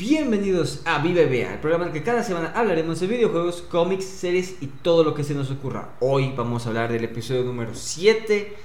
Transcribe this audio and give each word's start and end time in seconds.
Bienvenidos 0.00 0.80
a 0.86 1.02
Vea, 1.02 1.52
el 1.52 1.58
programa 1.58 1.84
en 1.84 1.88
el 1.90 1.92
que 1.92 2.02
cada 2.02 2.22
semana 2.22 2.54
hablaremos 2.56 3.00
de 3.00 3.06
videojuegos, 3.06 3.60
cómics, 3.60 4.06
series 4.06 4.54
y 4.62 4.68
todo 4.68 5.04
lo 5.04 5.12
que 5.12 5.24
se 5.24 5.34
nos 5.34 5.50
ocurra. 5.50 5.90
Hoy 6.00 6.32
vamos 6.34 6.64
a 6.64 6.70
hablar 6.70 6.90
del 6.90 7.04
episodio 7.04 7.44
número 7.44 7.74
7 7.74 8.56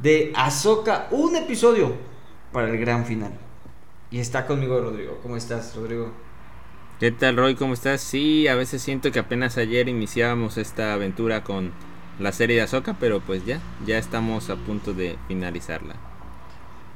de 0.00 0.32
Ahsoka, 0.34 1.06
un 1.12 1.36
episodio 1.36 1.92
para 2.52 2.68
el 2.68 2.76
gran 2.78 3.06
final. 3.06 3.30
Y 4.10 4.18
está 4.18 4.48
conmigo 4.48 4.80
Rodrigo. 4.80 5.20
¿Cómo 5.22 5.36
estás, 5.36 5.76
Rodrigo? 5.76 6.10
¿Qué 6.98 7.12
tal, 7.12 7.36
Roy? 7.36 7.54
¿Cómo 7.54 7.74
estás? 7.74 8.00
Sí, 8.00 8.48
a 8.48 8.56
veces 8.56 8.82
siento 8.82 9.12
que 9.12 9.20
apenas 9.20 9.58
ayer 9.58 9.88
iniciábamos 9.88 10.58
esta 10.58 10.92
aventura 10.92 11.44
con 11.44 11.70
la 12.18 12.32
serie 12.32 12.56
de 12.56 12.62
Ahsoka, 12.62 12.96
pero 12.98 13.20
pues 13.20 13.46
ya, 13.46 13.60
ya 13.86 13.96
estamos 13.96 14.50
a 14.50 14.56
punto 14.56 14.92
de 14.92 15.16
finalizarla. 15.28 15.94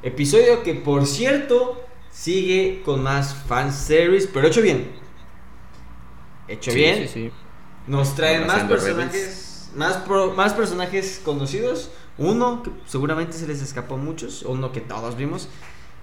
Episodio 0.02 0.64
que, 0.64 0.74
por 0.74 1.06
cierto, 1.06 1.83
sigue 2.14 2.82
con 2.84 3.02
más 3.02 3.34
fanservice, 3.34 4.28
pero 4.32 4.46
hecho 4.46 4.62
bien. 4.62 4.86
Hecho 6.46 6.70
Sí, 6.70 6.76
bien. 6.78 6.98
sí, 7.02 7.08
sí. 7.08 7.30
Nos 7.88 8.14
traen 8.14 8.46
más 8.46 8.62
personajes, 8.64 9.70
más, 9.74 9.96
pro- 9.98 10.32
más 10.32 10.52
personajes 10.54 11.20
conocidos. 11.24 11.90
Uno 12.16 12.62
que 12.62 12.70
seguramente 12.86 13.32
se 13.36 13.46
les 13.48 13.60
escapó 13.60 13.94
a 13.94 13.98
muchos, 13.98 14.42
uno 14.42 14.70
que 14.72 14.80
todos 14.80 15.16
vimos. 15.16 15.48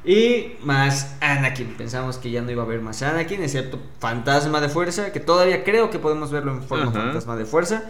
Y 0.04 0.54
más 0.64 1.16
Anakin. 1.22 1.76
Pensamos 1.78 2.18
que 2.18 2.32
ya 2.32 2.42
no 2.42 2.52
iba 2.52 2.64
a 2.64 2.66
haber 2.66 2.82
más 2.82 3.02
Anakin, 3.02 3.42
excepto 3.44 3.80
Fantasma 4.00 4.60
de 4.60 4.68
Fuerza, 4.68 5.12
que 5.14 5.20
todavía 5.20 5.64
creo 5.64 5.90
que 5.90 6.00
podemos 6.00 6.32
verlo 6.32 6.52
en 6.52 6.64
forma 6.64 6.90
Ajá. 6.90 7.02
Fantasma 7.02 7.36
de 7.38 7.46
Fuerza. 7.46 7.84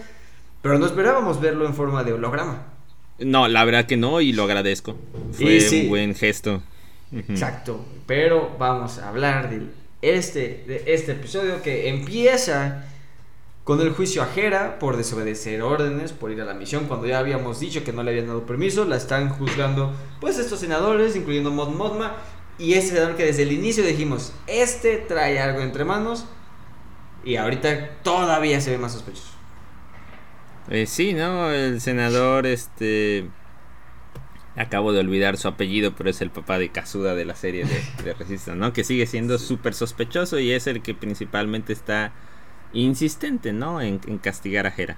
Pero 0.61 0.77
no 0.77 0.85
esperábamos 0.85 1.41
verlo 1.41 1.65
en 1.65 1.73
forma 1.73 2.03
de 2.03 2.13
holograma. 2.13 2.63
No, 3.17 3.47
la 3.47 3.63
verdad 3.65 3.85
que 3.87 3.97
no, 3.97 4.21
y 4.21 4.33
lo 4.33 4.43
agradezco. 4.43 4.95
Fue 5.31 5.55
Y 5.55 5.61
sí. 5.61 5.81
un 5.83 5.89
buen 5.89 6.13
gesto. 6.15 6.61
Exacto. 7.13 7.83
Pero 8.05 8.55
vamos 8.57 8.99
a 8.99 9.09
hablar 9.09 9.49
de 9.49 9.67
este, 10.01 10.63
de 10.67 10.83
este 10.87 11.13
episodio 11.13 11.61
que 11.61 11.89
empieza 11.89 12.85
con 13.63 13.79
el 13.81 13.91
juicio 13.91 14.23
a 14.23 14.29
Hera 14.35 14.79
por 14.79 14.97
desobedecer 14.97 15.61
órdenes, 15.61 16.13
por 16.13 16.31
ir 16.31 16.41
a 16.41 16.45
la 16.45 16.53
misión 16.53 16.85
cuando 16.87 17.07
ya 17.07 17.19
habíamos 17.19 17.59
dicho 17.59 17.83
que 17.83 17.93
no 17.93 18.01
le 18.03 18.11
habían 18.11 18.27
dado 18.27 18.45
permiso. 18.45 18.85
La 18.85 18.97
están 18.97 19.29
juzgando 19.29 19.93
pues 20.19 20.39
estos 20.39 20.59
senadores, 20.59 21.15
incluyendo 21.15 21.51
Mod 21.51 21.69
Mothma. 21.69 22.15
Y 22.57 22.73
este 22.73 22.95
senador 22.95 23.15
que 23.15 23.25
desde 23.25 23.43
el 23.43 23.51
inicio 23.51 23.83
dijimos, 23.83 24.33
este 24.47 24.97
trae 24.97 25.39
algo 25.39 25.61
entre 25.61 25.85
manos. 25.85 26.25
Y 27.23 27.35
ahorita 27.35 28.01
todavía 28.03 28.59
se 28.61 28.71
ve 28.71 28.77
más 28.77 28.93
sospechoso. 28.93 29.31
Eh, 30.69 30.85
sí, 30.85 31.13
¿no? 31.13 31.51
El 31.51 31.81
senador, 31.81 32.45
este... 32.45 33.27
Acabo 34.55 34.91
de 34.91 34.99
olvidar 34.99 35.37
su 35.37 35.47
apellido, 35.47 35.93
pero 35.95 36.09
es 36.09 36.21
el 36.21 36.29
papá 36.29 36.59
de 36.59 36.69
Kazuda 36.69 37.15
de 37.15 37.23
la 37.23 37.35
serie 37.35 37.65
de, 37.65 38.03
de 38.03 38.13
Resistance, 38.13 38.59
¿no? 38.59 38.73
Que 38.73 38.83
sigue 38.83 39.05
siendo 39.07 39.39
súper 39.39 39.73
sospechoso 39.73 40.39
y 40.39 40.51
es 40.51 40.67
el 40.67 40.81
que 40.81 40.93
principalmente 40.93 41.71
está 41.71 42.11
insistente, 42.73 43.53
¿no? 43.53 43.81
En, 43.81 44.01
en 44.07 44.17
castigar 44.17 44.67
a 44.67 44.73
Hera. 44.75 44.97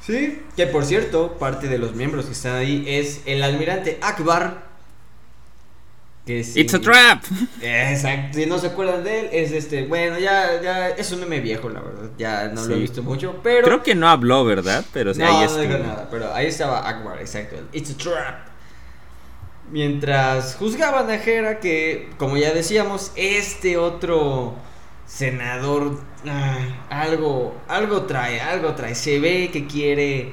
Sí. 0.00 0.42
Que 0.56 0.66
por 0.66 0.84
cierto, 0.84 1.36
parte 1.38 1.68
de 1.68 1.78
los 1.78 1.94
miembros 1.94 2.26
que 2.26 2.32
están 2.32 2.56
ahí 2.56 2.84
es 2.86 3.22
el 3.26 3.42
almirante 3.42 3.98
Akbar. 4.02 4.66
Que 6.24 6.40
¡It's 6.40 6.74
a 6.74 6.80
trap! 6.80 7.22
Exacto, 7.62 8.38
si 8.38 8.46
no 8.46 8.58
se 8.58 8.66
acuerdan 8.66 9.04
de 9.04 9.20
él, 9.20 9.28
es 9.30 9.52
este, 9.52 9.86
bueno, 9.86 10.18
ya, 10.18 10.60
ya, 10.60 10.88
es 10.88 11.12
un 11.12 11.20
meme 11.20 11.38
viejo, 11.38 11.68
la 11.68 11.80
verdad, 11.80 12.10
ya 12.18 12.48
no 12.48 12.64
lo 12.64 12.74
he 12.74 12.80
visto 12.80 13.00
mucho, 13.04 13.38
pero... 13.44 13.64
Creo 13.64 13.82
que 13.84 13.94
no 13.94 14.08
habló, 14.08 14.44
¿verdad? 14.44 14.84
Pero 14.92 15.14
no, 15.14 15.24
ahí 15.24 15.34
no 15.34 15.42
estuvo. 15.44 15.62
digo 15.62 15.78
nada, 15.78 16.08
pero 16.10 16.34
ahí 16.34 16.46
estaba 16.46 16.88
Akbar, 16.88 17.20
exacto, 17.20 17.56
It's 17.72 17.92
a 17.92 17.96
Trap. 17.96 18.55
Mientras 19.70 20.54
juzgaban 20.56 21.10
a 21.10 21.16
Hera 21.16 21.58
que, 21.58 22.08
como 22.18 22.36
ya 22.36 22.52
decíamos, 22.52 23.10
este 23.16 23.76
otro 23.76 24.54
senador, 25.06 25.98
algo, 26.88 27.54
algo 27.68 28.02
trae, 28.02 28.40
algo 28.40 28.74
trae, 28.74 28.94
se 28.94 29.18
ve 29.18 29.50
que 29.52 29.66
quiere 29.66 30.32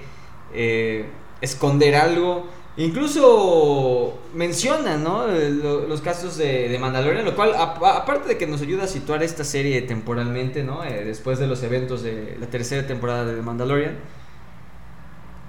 eh, 0.53 1.05
esconder 1.41 1.95
algo. 1.95 2.47
Incluso 2.77 4.19
menciona, 4.35 4.97
¿no? 4.97 5.27
Eh, 5.31 5.49
lo- 5.51 5.87
los 5.87 6.01
casos 6.01 6.37
de, 6.37 6.75
Mandalorian, 6.79 7.25
lo 7.25 7.35
cual, 7.35 7.53
aparte 7.55 8.27
de 8.29 8.37
que 8.37 8.47
nos 8.47 8.61
ayuda 8.61 8.83
a 8.85 8.87
situar 8.87 9.21
esta 9.23 9.43
serie 9.43 9.81
temporalmente, 9.83 10.63
¿no? 10.63 10.83
Eh, 10.83 11.03
después 11.05 11.39
de 11.39 11.47
los 11.47 11.61
eventos 11.63 12.01
de 12.03 12.35
la 12.39 12.47
tercera 12.47 12.85
temporada 12.87 13.25
de 13.25 13.35
The 13.35 13.41
Mandalorian. 13.41 13.97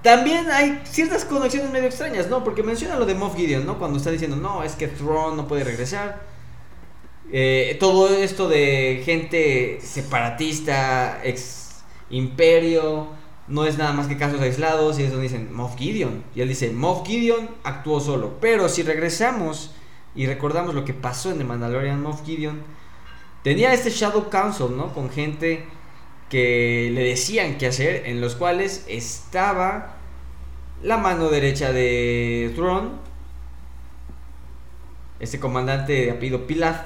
También 0.04 0.50
hay 0.50 0.82
ciertas 0.84 1.24
conexiones 1.24 1.70
medio 1.70 1.86
extrañas, 1.86 2.28
¿no? 2.28 2.44
Porque 2.44 2.62
menciona 2.62 2.96
lo 2.96 3.06
de 3.06 3.14
Moff 3.14 3.36
Gideon, 3.36 3.64
¿no? 3.64 3.78
Cuando 3.78 3.96
está 3.96 4.10
diciendo, 4.10 4.36
no, 4.36 4.62
es 4.62 4.74
que 4.74 4.86
Thrawn 4.86 5.34
no 5.34 5.48
puede 5.48 5.64
regresar. 5.64 6.20
Eh, 7.32 7.78
todo 7.80 8.14
esto 8.14 8.46
de 8.46 9.00
gente 9.02 9.78
separatista, 9.82 11.22
ex 11.24 11.82
imperio, 12.10 13.08
no 13.48 13.64
es 13.64 13.78
nada 13.78 13.94
más 13.94 14.06
que 14.06 14.18
casos 14.18 14.42
aislados. 14.42 14.98
Y 14.98 15.04
eso 15.04 15.18
dicen 15.18 15.54
Moff 15.54 15.74
Gideon. 15.78 16.22
Y 16.34 16.42
él 16.42 16.48
dice, 16.48 16.70
Moff 16.70 17.06
Gideon 17.06 17.48
actuó 17.62 17.98
solo. 17.98 18.34
Pero 18.42 18.68
si 18.68 18.82
regresamos 18.82 19.70
y 20.14 20.26
recordamos 20.26 20.74
lo 20.74 20.84
que 20.84 20.92
pasó 20.92 21.30
en 21.30 21.38
The 21.38 21.44
Mandalorian, 21.44 22.02
Moff 22.02 22.26
Gideon 22.26 22.60
tenía 23.42 23.72
este 23.72 23.88
Shadow 23.88 24.28
Council, 24.28 24.76
¿no? 24.76 24.92
Con 24.92 25.08
gente 25.08 25.64
que 26.28 26.90
le 26.92 27.04
decían 27.04 27.56
qué 27.56 27.68
hacer, 27.68 28.02
en 28.04 28.20
los 28.20 28.34
cuales 28.34 28.84
estaba 28.86 29.93
la 30.84 30.98
mano 30.98 31.28
derecha 31.30 31.72
de 31.72 32.52
Thrawn, 32.54 32.90
este 35.18 35.40
comandante 35.40 35.92
de 35.92 36.10
apellido 36.10 36.46
Pilaf, 36.46 36.76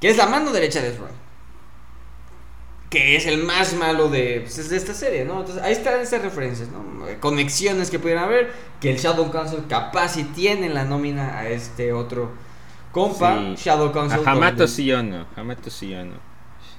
que 0.00 0.10
es 0.10 0.16
la 0.16 0.26
mano 0.26 0.52
derecha 0.52 0.82
de 0.82 0.90
Thrawn, 0.92 1.10
que 2.90 3.16
es 3.16 3.26
el 3.26 3.42
más 3.44 3.74
malo 3.74 4.10
de, 4.10 4.42
pues, 4.42 4.68
de 4.68 4.76
esta 4.76 4.92
serie, 4.92 5.24
¿no? 5.24 5.40
Entonces 5.40 5.62
ahí 5.62 5.72
están 5.72 6.00
esas 6.00 6.20
referencias, 6.22 6.68
¿no? 6.68 6.84
Conexiones 7.20 7.90
que 7.90 7.98
pudieran 7.98 8.24
haber, 8.24 8.52
que 8.80 8.90
el 8.90 8.98
Shadow 8.98 9.30
Council 9.30 9.64
capaz 9.68 10.18
y 10.18 10.24
tiene 10.24 10.68
la 10.68 10.84
nómina 10.84 11.38
a 11.38 11.48
este 11.48 11.92
otro 11.92 12.30
compa, 12.92 13.38
Sí. 13.56 13.64
Shadow 13.64 13.92
Council. 13.92 14.20
A 14.26 14.32
Hamato 14.32 14.66
Siono, 14.66 15.26
Hamato 15.36 15.70
Siono. 15.70 16.16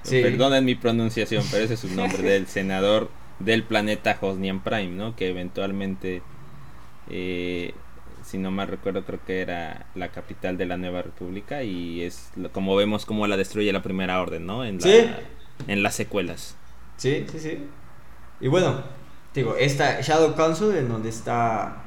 Sí. 0.04 0.22
Perdonen 0.22 0.66
mi 0.66 0.76
pronunciación, 0.76 1.44
pero 1.50 1.64
ese 1.64 1.76
es 1.76 1.80
su 1.80 1.88
nombre 1.90 2.22
del 2.22 2.48
senador 2.48 3.10
del 3.44 3.64
planeta 3.64 4.18
Hosnian 4.22 4.62
Prime, 4.64 4.90
¿no? 4.96 5.16
Que 5.16 5.30
eventualmente, 5.30 6.22
eh, 7.10 7.74
si 8.26 8.38
no 8.38 8.52
mal 8.52 8.68
recuerdo, 8.68 9.04
creo 9.04 9.20
que 9.26 9.42
era 9.42 9.86
la 9.96 10.10
capital 10.10 10.58
de 10.58 10.66
la 10.66 10.78
Nueva 10.78 11.02
República 11.02 11.64
y 11.64 12.02
es 12.02 12.32
como 12.52 12.76
vemos 12.76 13.06
cómo 13.06 13.28
la 13.28 13.38
destruye 13.38 13.72
la 13.74 13.82
Primera 13.82 14.22
Orden, 14.22 14.46
¿no? 14.46 14.64
En, 14.64 14.78
la- 14.78 14.82
Sí. 14.84 15.06
en 15.68 15.84
las 15.84 15.96
secuelas. 15.96 16.56
Sí, 16.98 17.26
sí, 17.32 17.40
sí. 17.40 17.64
Y 18.40 18.48
bueno, 18.48 18.84
digo, 19.34 19.56
esta 19.56 20.02
Shadow 20.02 20.36
Council 20.36 20.76
en 20.76 20.88
donde 20.90 21.10
está 21.10 21.84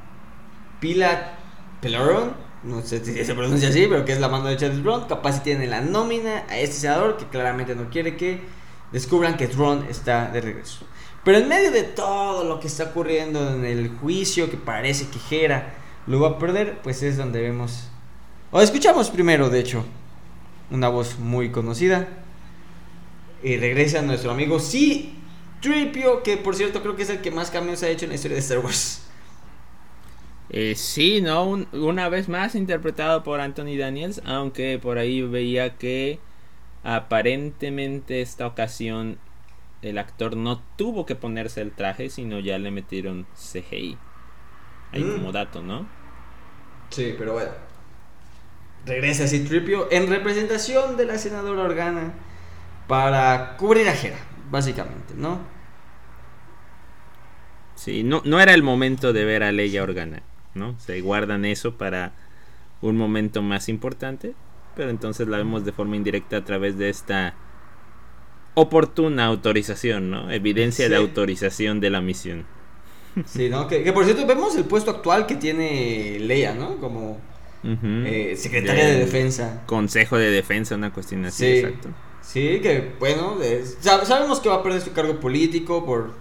Pilat 0.79 1.19
Pelaron, 1.81 2.33
no 2.63 2.81
sé 2.81 3.03
si 3.03 3.23
se 3.23 3.35
pronuncia 3.35 3.69
así, 3.69 3.85
pero 3.89 4.03
que 4.05 4.13
es 4.13 4.19
la 4.19 4.27
mano 4.29 4.45
derecha 4.45 4.69
de 4.69 4.81
Thrawn, 4.81 5.05
capaz 5.07 5.33
si 5.33 5.39
tiene 5.41 5.67
la 5.67 5.81
nómina 5.81 6.45
a 6.49 6.57
este 6.57 6.75
senador 6.77 7.17
que 7.17 7.25
claramente 7.25 7.75
no 7.75 7.89
quiere 7.89 8.17
que 8.17 8.41
descubran 8.91 9.37
que 9.37 9.47
Thrawn 9.47 9.85
está 9.89 10.29
de 10.31 10.41
regreso. 10.41 10.85
Pero 11.25 11.39
en 11.39 11.49
medio 11.49 11.71
de 11.71 11.83
todo 11.83 12.45
lo 12.45 12.61
que 12.61 12.67
está 12.67 12.85
ocurriendo 12.85 13.53
en 13.53 13.65
el 13.65 13.89
juicio 13.89 14.49
que 14.49 14.55
parece 14.57 15.07
que 15.09 15.43
Hera 15.43 15.73
lo 16.07 16.21
va 16.21 16.29
a 16.29 16.39
perder, 16.39 16.79
pues 16.83 17.03
es 17.03 17.17
donde 17.17 17.41
vemos 17.41 17.89
o 18.51 18.61
escuchamos 18.61 19.09
primero, 19.09 19.49
de 19.49 19.59
hecho, 19.59 19.83
una 20.71 20.87
voz 20.87 21.19
muy 21.19 21.51
conocida. 21.51 22.07
Y 23.43 23.57
regresa 23.57 24.01
nuestro 24.01 24.31
amigo 24.31 24.59
C. 24.59 25.09
Tripio, 25.61 26.23
que 26.23 26.37
por 26.37 26.55
cierto 26.55 26.81
creo 26.81 26.95
que 26.95 27.03
es 27.03 27.09
el 27.09 27.19
que 27.21 27.31
más 27.31 27.51
cambios 27.51 27.83
ha 27.83 27.89
hecho 27.89 28.05
en 28.05 28.09
la 28.09 28.15
historia 28.15 28.35
de 28.35 28.41
Star 28.41 28.59
Wars. 28.59 29.01
Eh, 30.49 30.75
sí, 30.75 31.21
¿no? 31.21 31.43
Un- 31.43 31.67
una 31.73 32.07
vez 32.07 32.29
más 32.29 32.55
interpretado 32.55 33.23
por 33.23 33.41
Anthony 33.41 33.75
Daniels, 33.77 34.21
aunque 34.25 34.79
por 34.79 34.99
ahí 34.99 35.21
veía 35.21 35.75
que 35.77 36.19
aparentemente 36.83 38.21
esta 38.21 38.47
ocasión 38.47 39.17
el 39.85 39.97
actor 39.97 40.35
no 40.37 40.61
tuvo 40.77 41.05
que 41.05 41.15
ponerse 41.15 41.61
el 41.61 41.73
traje, 41.75 42.09
sino 42.09 42.39
ya 42.39 42.57
le 42.59 42.71
metieron 42.71 43.27
CGI. 43.35 43.99
Ahí 44.91 45.03
Mm. 45.03 45.11
como 45.11 45.31
dato, 45.31 45.61
¿no? 45.63 45.93
Sí, 46.89 47.15
pero 47.17 47.33
bueno. 47.33 47.51
Regresa 48.85 49.27
C. 49.27 49.39
Tripio 49.41 49.87
en 49.91 50.07
representación 50.09 50.95
de 50.97 51.05
la 51.05 51.17
senadora 51.17 51.63
Organa 51.63 52.13
para 52.87 53.57
cubrir 53.57 53.87
a 53.89 53.93
Hera, 53.95 54.19
básicamente, 54.51 55.13
¿no? 55.15 55.39
Sí, 57.75 58.03
no, 58.03 58.21
no 58.25 58.39
era 58.39 58.53
el 58.53 58.63
momento 58.63 59.11
de 59.13 59.25
ver 59.25 59.43
a 59.43 59.51
Leia 59.51 59.83
Organa, 59.83 60.23
¿no? 60.53 60.79
Se 60.79 61.01
guardan 61.01 61.45
eso 61.45 61.77
para 61.77 62.13
un 62.81 62.97
momento 62.97 63.41
más 63.41 63.69
importante, 63.69 64.35
pero 64.75 64.89
entonces 64.89 65.27
la 65.27 65.37
vemos 65.37 65.65
de 65.65 65.73
forma 65.73 65.95
indirecta 65.97 66.37
a 66.37 66.45
través 66.45 66.77
de 66.77 66.89
esta 66.89 67.39
oportuna 68.55 69.25
autorización, 69.25 70.09
¿no? 70.09 70.31
Evidencia 70.31 70.89
de 70.89 70.95
autorización 70.95 71.79
de 71.79 71.89
la 71.89 72.01
misión. 72.01 72.45
Sí, 73.25 73.49
¿no? 73.49 73.67
Que, 73.67 73.83
que 73.83 73.93
por 73.93 74.03
cierto 74.03 74.25
vemos 74.25 74.55
el 74.55 74.65
puesto 74.65 74.91
actual 74.91 75.25
que 75.25 75.35
tiene 75.35 76.17
Leia, 76.19 76.53
¿no? 76.53 76.77
Como 76.77 77.17
eh, 77.63 78.35
secretaria 78.37 78.85
de, 78.85 78.99
defensa. 78.99 79.63
Consejo 79.65 80.17
de 80.17 80.29
defensa, 80.29 80.75
una 80.75 80.93
cuestión 80.93 81.25
así, 81.25 81.45
sí, 81.45 81.57
exacto. 81.59 81.89
Sí, 82.21 82.59
que 82.61 82.93
bueno, 82.99 83.37
sabemos 83.81 84.39
que 84.39 84.49
va 84.49 84.55
a 84.55 84.63
perder 84.63 84.81
su 84.81 84.93
cargo 84.93 85.19
político 85.19 85.85
por 85.85 86.13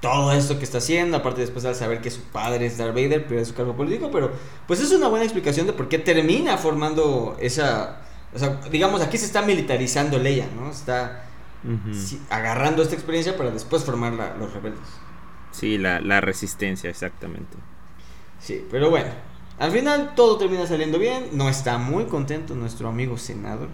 todo 0.00 0.32
esto 0.32 0.58
que 0.58 0.64
está 0.64 0.78
haciendo, 0.78 1.16
aparte 1.16 1.40
después 1.40 1.62
de 1.62 1.74
saber 1.74 2.00
que 2.00 2.10
su 2.10 2.22
padre 2.22 2.66
es 2.66 2.78
Darth 2.78 2.94
Vader, 2.94 3.26
pierde 3.26 3.44
su 3.44 3.54
cargo 3.54 3.76
político, 3.76 4.10
pero 4.10 4.32
pues 4.66 4.80
es 4.80 4.90
una 4.90 5.06
buena 5.08 5.24
explicación 5.24 5.66
de 5.66 5.72
por 5.72 5.88
qué 5.88 5.98
termina 5.98 6.56
formando 6.58 7.36
esa, 7.40 8.02
o 8.34 8.38
sea, 8.38 8.60
digamos, 8.70 9.00
aquí 9.00 9.18
se 9.18 9.26
está 9.26 9.42
militarizando 9.42 10.18
Leia, 10.18 10.48
¿no? 10.56 10.70
Está 10.70 11.24
agarrando 12.30 12.82
esta 12.82 12.94
experiencia 12.94 13.36
para 13.36 13.50
después 13.50 13.84
formar 13.84 14.12
los 14.38 14.52
rebeldes. 14.52 14.88
Sí, 15.50 15.78
la, 15.78 16.00
la 16.00 16.20
resistencia, 16.20 16.88
exactamente. 16.90 17.56
Sí, 18.40 18.66
pero 18.70 18.90
bueno, 18.90 19.10
al 19.58 19.70
final 19.70 20.14
todo 20.16 20.38
termina 20.38 20.66
saliendo 20.66 20.98
bien, 20.98 21.28
no 21.32 21.48
está 21.48 21.78
muy 21.78 22.06
contento 22.06 22.54
nuestro 22.54 22.88
amigo 22.88 23.16
senador. 23.18 23.68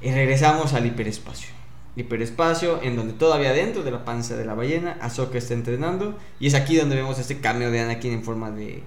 Y 0.00 0.10
regresamos 0.12 0.72
al 0.72 0.86
hiperespacio. 0.86 1.50
Hiperespacio 1.94 2.80
en 2.82 2.96
donde 2.96 3.12
todavía 3.12 3.52
dentro 3.52 3.82
de 3.82 3.90
la 3.90 4.04
panza 4.04 4.36
de 4.36 4.44
la 4.44 4.54
ballena 4.54 4.96
Ahsoka 5.00 5.38
está 5.38 5.54
entrenando 5.54 6.18
y 6.38 6.46
es 6.46 6.54
aquí 6.54 6.76
donde 6.76 6.96
vemos 6.96 7.18
este 7.18 7.40
cameo 7.40 7.70
de 7.70 7.80
Anakin 7.80 8.12
en 8.12 8.24
forma 8.24 8.50
de, 8.50 8.82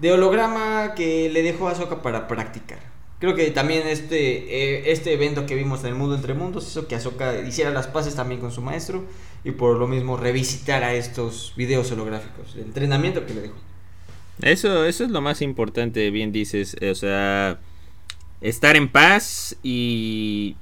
de 0.00 0.12
holograma 0.12 0.94
que 0.94 1.28
le 1.30 1.42
dejó 1.42 1.68
a 1.68 1.72
Ahsoka 1.72 2.02
para 2.02 2.28
practicar. 2.28 2.78
Creo 3.18 3.34
que 3.34 3.50
también 3.50 3.86
este, 3.88 4.76
eh, 4.86 4.92
este 4.92 5.12
evento 5.12 5.44
que 5.44 5.56
vimos 5.56 5.80
en 5.80 5.88
el 5.88 5.94
mundo 5.96 6.14
entre 6.14 6.34
mundos 6.34 6.68
hizo 6.68 6.86
que 6.86 6.94
Ahsoka 6.94 7.40
hiciera 7.40 7.70
las 7.70 7.88
paces 7.88 8.14
también 8.14 8.40
con 8.40 8.52
su 8.52 8.62
maestro 8.62 9.04
y 9.42 9.50
por 9.50 9.76
lo 9.76 9.88
mismo 9.88 10.16
revisitara 10.16 10.94
estos 10.94 11.52
videos 11.56 11.90
holográficos, 11.90 12.54
el 12.54 12.62
entrenamiento 12.62 13.26
que 13.26 13.34
le 13.34 13.40
dejó. 13.42 13.56
Eso, 14.40 14.84
eso 14.84 15.02
es 15.02 15.10
lo 15.10 15.20
más 15.20 15.42
importante, 15.42 16.10
bien 16.12 16.30
dices, 16.30 16.76
o 16.80 16.94
sea, 16.94 17.58
estar 18.40 18.76
en 18.76 18.88
paz 18.88 19.56
y 19.64 20.56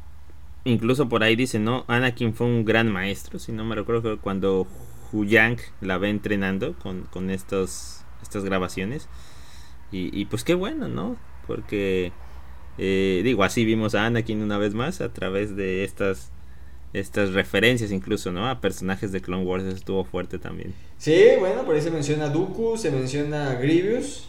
incluso 0.65 1.11
por 1.11 1.23
ahí 1.23 1.37
dice, 1.37 1.59
¿no? 1.59 1.85
Anakin 1.89 2.33
fue 2.33 2.47
un 2.47 2.65
gran 2.65 2.91
maestro, 2.91 3.39
si 3.39 3.53
no 3.53 3.65
me 3.65 3.75
recuerdo 3.75 4.19
cuando 4.19 4.67
Huyang 5.13 5.59
la 5.83 5.99
ve 5.99 6.09
entrenando 6.09 6.75
con, 6.79 7.03
con 7.03 7.29
estos, 7.29 8.01
estas 8.23 8.45
grabaciones. 8.45 9.09
Y 9.93 10.27
pues 10.27 10.45
qué 10.45 10.53
bueno, 10.53 10.89
¿no? 10.89 11.17
Porque, 11.47 12.13
eh, 12.79 13.21
digo, 13.25 13.45
así 13.45 13.65
vimos 13.65 13.95
a 13.95 14.07
Anakin 14.07 14.43
una 14.43 14.59
vez 14.59 14.75
más 14.75 15.01
a 15.01 15.13
través 15.13 15.57
de 15.57 15.85
estas 15.85 16.31
estas 16.93 17.33
referencias 17.33 17.91
incluso, 17.93 18.33
¿no? 18.33 18.49
A 18.49 18.61
personajes 18.61 19.13
de 19.13 19.21
Clone 19.21 19.45
Wars, 19.45 19.65
eso 19.65 19.77
estuvo 19.77 20.05
fuerte 20.05 20.39
también. 20.39 20.73
Sí, 20.99 21.25
bueno, 21.39 21.65
por 21.65 21.75
ahí 21.75 21.83
se 21.83 21.91
menciona 21.91 22.29
Dooku, 22.29 22.79
se 22.79 22.91
menciona 22.91 23.55
Grievous, 23.55 24.29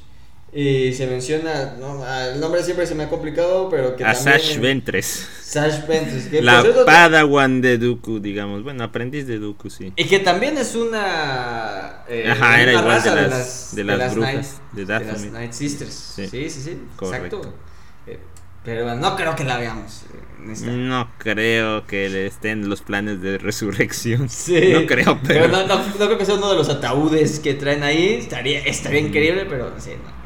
y 0.53 0.93
se 0.93 1.07
menciona, 1.07 1.75
no, 1.77 2.05
el 2.07 2.39
nombre 2.39 2.63
siempre 2.63 2.87
se 2.87 2.95
me 2.95 3.03
ha 3.03 3.09
complicado, 3.09 3.69
pero 3.69 3.95
que 3.97 4.03
a 4.05 4.15
Sash 4.15 4.57
Ventres. 4.59 5.27
Sash 5.41 5.85
Ventres. 5.85 6.31
la 6.41 6.63
Padawan 6.85 7.61
de 7.61 7.77
Dooku, 7.77 8.19
digamos. 8.19 8.63
Bueno, 8.63 8.85
aprendiz 8.85 9.27
de 9.27 9.39
Dooku, 9.39 9.69
sí. 9.69 9.91
Y 9.97 10.05
que 10.05 10.19
también 10.19 10.57
es 10.57 10.73
una... 10.73 12.03
Eh, 12.07 12.29
Ajá, 12.29 12.61
era 12.61 12.73
igual 12.73 13.03
de 13.03 13.09
las, 13.27 13.75
de 13.75 13.83
las, 13.83 14.15
brujas. 14.15 14.61
de, 14.71 14.85
las 14.85 15.25
Night 15.31 15.51
Sisters. 15.51 15.93
Sí, 16.15 16.27
sí, 16.27 16.49
sí. 16.49 16.81
Correcto. 16.95 17.37
Exacto. 17.37 17.66
Eh, 18.07 18.19
pero 18.63 18.95
no 18.95 19.15
creo 19.15 19.35
que 19.35 19.43
la 19.43 19.57
veamos. 19.57 20.03
Eh, 20.13 20.67
no 20.67 21.09
creo 21.17 21.85
que 21.85 22.25
estén 22.25 22.69
los 22.69 22.81
planes 22.81 23.21
de 23.21 23.37
resurrección. 23.37 24.29
Sí. 24.29 24.73
No 24.73 24.85
creo, 24.85 25.19
pero. 25.25 25.47
no, 25.47 25.65
no, 25.67 25.81
creo 25.95 26.17
que 26.17 26.25
sea 26.25 26.35
uno 26.35 26.49
de 26.49 26.55
los 26.55 26.69
ataúdes 26.69 27.39
que 27.39 27.53
traen 27.53 27.83
ahí. 27.83 28.15
Estaría, 28.15 28.59
estaría 28.59 28.99
increíble, 28.99 29.45
pero 29.47 29.73
sí, 29.79 29.91
no. 30.03 30.17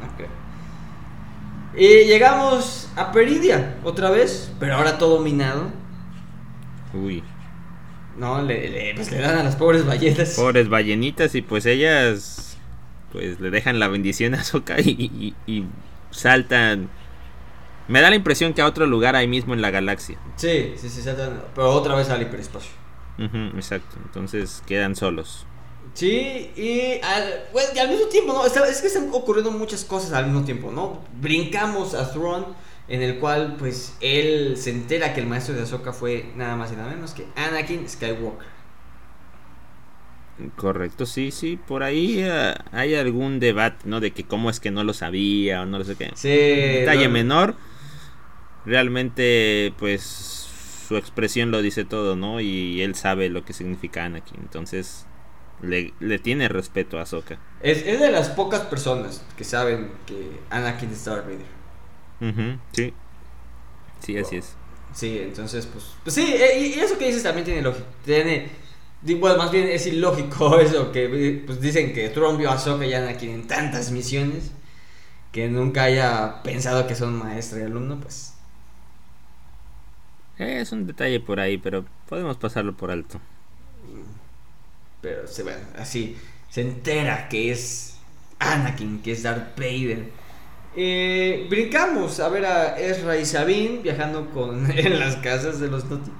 Y 1.74 2.04
llegamos 2.04 2.90
a 2.96 3.12
Peridia 3.12 3.76
otra 3.82 4.10
vez, 4.10 4.52
pero 4.60 4.74
ahora 4.74 4.98
todo 4.98 5.20
minado. 5.20 5.70
Uy. 6.92 7.22
No, 8.18 8.42
le, 8.42 8.92
pues 8.94 9.10
le 9.10 9.18
dan 9.18 9.38
a 9.38 9.42
las 9.42 9.56
pobres 9.56 9.86
ballenas. 9.86 10.34
Pobres 10.34 10.68
ballenitas 10.68 11.34
y 11.34 11.40
pues 11.40 11.64
ellas 11.64 12.58
pues 13.10 13.40
le 13.40 13.50
dejan 13.50 13.78
la 13.78 13.88
bendición 13.88 14.34
a 14.34 14.44
Soka 14.44 14.80
y, 14.80 15.34
y, 15.46 15.64
saltan. 16.10 16.90
Me 17.92 18.00
da 18.00 18.08
la 18.08 18.16
impresión 18.16 18.54
que 18.54 18.62
a 18.62 18.66
otro 18.66 18.86
lugar 18.86 19.16
ahí 19.16 19.28
mismo 19.28 19.52
en 19.52 19.60
la 19.60 19.70
galaxia. 19.70 20.16
Sí, 20.36 20.72
sí, 20.78 20.88
sí, 20.88 21.02
pero 21.54 21.68
otra 21.72 21.94
vez 21.94 22.08
al 22.08 22.22
hiperespacio. 22.22 22.70
exacto, 23.18 23.98
entonces 24.02 24.62
quedan 24.64 24.96
solos. 24.96 25.44
Sí, 25.92 26.50
y 26.56 26.98
al, 27.04 27.44
y 27.74 27.78
al 27.78 27.90
mismo 27.90 28.06
tiempo, 28.06 28.32
¿no? 28.32 28.46
Es 28.46 28.80
que 28.80 28.86
están 28.86 29.10
ocurriendo 29.12 29.50
muchas 29.50 29.84
cosas 29.84 30.14
al 30.14 30.24
mismo 30.24 30.42
tiempo, 30.42 30.72
¿no? 30.72 31.02
Brincamos 31.20 31.92
a 31.92 32.10
Thrawn, 32.10 32.46
en 32.88 33.02
el 33.02 33.18
cual, 33.18 33.56
pues, 33.58 33.94
él 34.00 34.54
se 34.56 34.70
entera 34.70 35.12
que 35.12 35.20
el 35.20 35.26
maestro 35.26 35.54
de 35.54 35.60
Ahsoka 35.60 35.92
fue 35.92 36.32
nada 36.34 36.56
más 36.56 36.72
y 36.72 36.76
nada 36.76 36.88
menos 36.88 37.12
que 37.12 37.26
Anakin 37.36 37.86
Skywalker. 37.86 38.48
Correcto, 40.56 41.04
sí, 41.04 41.30
sí, 41.30 41.58
por 41.58 41.82
ahí 41.82 42.20
eh, 42.22 42.54
hay 42.72 42.94
algún 42.94 43.38
debate, 43.38 43.84
¿no? 43.84 44.00
De 44.00 44.12
que 44.12 44.24
cómo 44.24 44.48
es 44.48 44.60
que 44.60 44.70
no 44.70 44.82
lo 44.82 44.94
sabía 44.94 45.60
o 45.60 45.66
no 45.66 45.76
lo 45.76 45.84
sé 45.84 45.94
qué. 45.96 46.10
Sí. 46.14 46.30
Detalle 46.30 47.10
menor. 47.10 47.54
Realmente, 48.64 49.72
pues, 49.78 50.02
su 50.88 50.96
expresión 50.96 51.50
lo 51.50 51.62
dice 51.62 51.84
todo, 51.84 52.16
¿no? 52.16 52.40
Y 52.40 52.82
él 52.82 52.94
sabe 52.94 53.28
lo 53.28 53.44
que 53.44 53.52
significa 53.52 54.04
Anakin. 54.04 54.40
Entonces, 54.40 55.06
le, 55.62 56.18
tiene 56.18 56.48
respeto 56.48 56.98
a 56.98 57.02
Ahsoka. 57.02 57.38
Es, 57.60 57.84
de 57.84 58.10
las 58.10 58.28
pocas 58.30 58.62
personas 58.62 59.24
que 59.36 59.44
saben 59.44 59.90
que 60.06 60.40
Anakin 60.50 60.90
es 60.90 61.04
Darth 61.04 61.26
Vader. 61.26 62.58
sí. 62.72 62.94
Sí, 64.00 64.18
así 64.18 64.36
es. 64.36 64.56
Sí, 64.92 65.18
entonces, 65.20 65.66
pues, 65.66 65.84
pues 66.02 66.14
sí, 66.14 66.34
eh, 66.34 66.58
y, 66.58 66.80
eso 66.80 66.98
que 66.98 67.06
dices 67.06 67.22
también 67.22 67.44
tiene 67.44 67.62
lógica. 67.62 67.86
Tiene, 68.04 68.48
bueno, 69.18 69.38
más 69.38 69.50
bien 69.50 69.68
es 69.68 69.86
ilógico 69.86 70.58
eso, 70.60 70.92
que 70.92 71.42
pues 71.46 71.60
dicen 71.60 71.92
que 71.92 72.08
Trump 72.10 72.38
vio 72.38 72.50
a 72.50 72.54
Ahsoka 72.54 72.84
y 72.84 72.92
Anakin 72.92 73.30
en 73.30 73.46
tantas 73.46 73.90
misiones 73.90 74.50
que 75.30 75.48
nunca 75.48 75.84
haya 75.84 76.42
pensado 76.42 76.86
que 76.86 76.94
son 76.94 77.16
maestro 77.16 77.60
y 77.60 77.62
alumno, 77.62 78.00
pues. 78.00 78.34
Es 80.38 80.72
un 80.72 80.86
detalle 80.86 81.20
por 81.20 81.40
ahí, 81.40 81.58
pero 81.58 81.84
podemos 82.08 82.36
pasarlo 82.36 82.76
por 82.76 82.90
alto. 82.90 83.20
Pero 85.00 85.26
se, 85.26 85.44
así 85.76 86.16
se 86.48 86.60
entera 86.62 87.28
que 87.28 87.50
es 87.50 87.98
Anakin, 88.38 89.02
que 89.02 89.12
es 89.12 89.22
Darth 89.22 89.56
Vader. 89.58 90.12
Eh, 90.74 91.46
brincamos 91.50 92.18
a 92.20 92.28
ver 92.28 92.46
a 92.46 92.78
Ezra 92.78 93.18
y 93.18 93.26
Sabine 93.26 93.82
viajando 93.82 94.30
con 94.30 94.70
en 94.78 94.98
las 94.98 95.16
casas 95.16 95.60
de 95.60 95.68
los 95.68 95.84
Noti. 95.86 96.10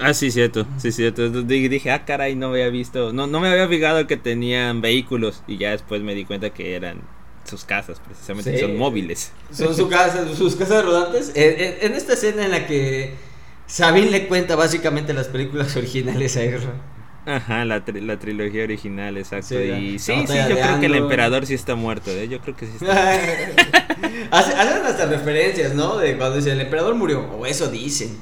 Ah, 0.00 0.12
sí, 0.12 0.30
cierto, 0.30 0.66
sí, 0.76 0.90
cierto. 0.92 1.30
Dije, 1.44 1.90
ah, 1.92 2.04
caray, 2.04 2.34
no 2.34 2.48
había 2.48 2.68
visto, 2.68 3.12
no, 3.12 3.26
no 3.28 3.40
me 3.40 3.48
había 3.48 3.68
fijado 3.68 4.06
que 4.06 4.16
tenían 4.16 4.80
vehículos 4.80 5.44
y 5.46 5.56
ya 5.58 5.70
después 5.70 6.02
me 6.02 6.14
di 6.14 6.24
cuenta 6.24 6.50
que 6.50 6.74
eran 6.74 7.08
sus 7.48 7.64
casas, 7.64 8.00
precisamente, 8.00 8.60
son 8.60 8.76
móviles. 8.76 9.32
Son 9.50 9.74
su 9.74 9.88
casa, 9.88 10.24
sus 10.34 10.54
casas 10.54 10.84
rodantes. 10.84 11.32
en, 11.34 11.94
esta 11.94 12.12
escena 12.12 12.44
en 12.44 12.52
la 12.52 12.66
que 12.66 13.14
Sabine 13.66 14.10
le 14.10 14.26
cuenta 14.26 14.56
básicamente 14.56 15.12
las 15.12 15.28
películas 15.28 15.76
originales 15.76 16.36
a 16.36 16.42
Ezra. 16.42 16.72
Ajá, 17.26 17.66
la, 17.66 17.84
la 17.86 18.18
trilogía 18.18 18.64
original, 18.64 19.18
exacto. 19.18 19.48
Sí, 19.48 19.56
y 19.56 19.98
sí, 19.98 20.24
sí, 20.26 20.34
yo 20.48 20.56
creo 20.56 20.80
que 20.80 20.86
el 20.86 20.94
emperador 20.94 21.44
sí 21.44 21.52
está 21.52 21.74
muerto, 21.74 22.10
¿eh? 22.10 22.26
Yo 22.26 22.40
creo 22.40 22.56
que 22.56 22.64
sí 22.64 22.72
está 22.80 23.12
Hacen 24.30 24.86
hasta 24.86 25.06
referencias, 25.06 25.74
¿no? 25.74 25.98
De 25.98 26.16
cuando 26.16 26.36
dicen 26.36 26.54
el 26.54 26.62
emperador 26.62 26.94
murió, 26.94 27.20
o 27.32 27.44
eso 27.44 27.68
dicen. 27.68 28.18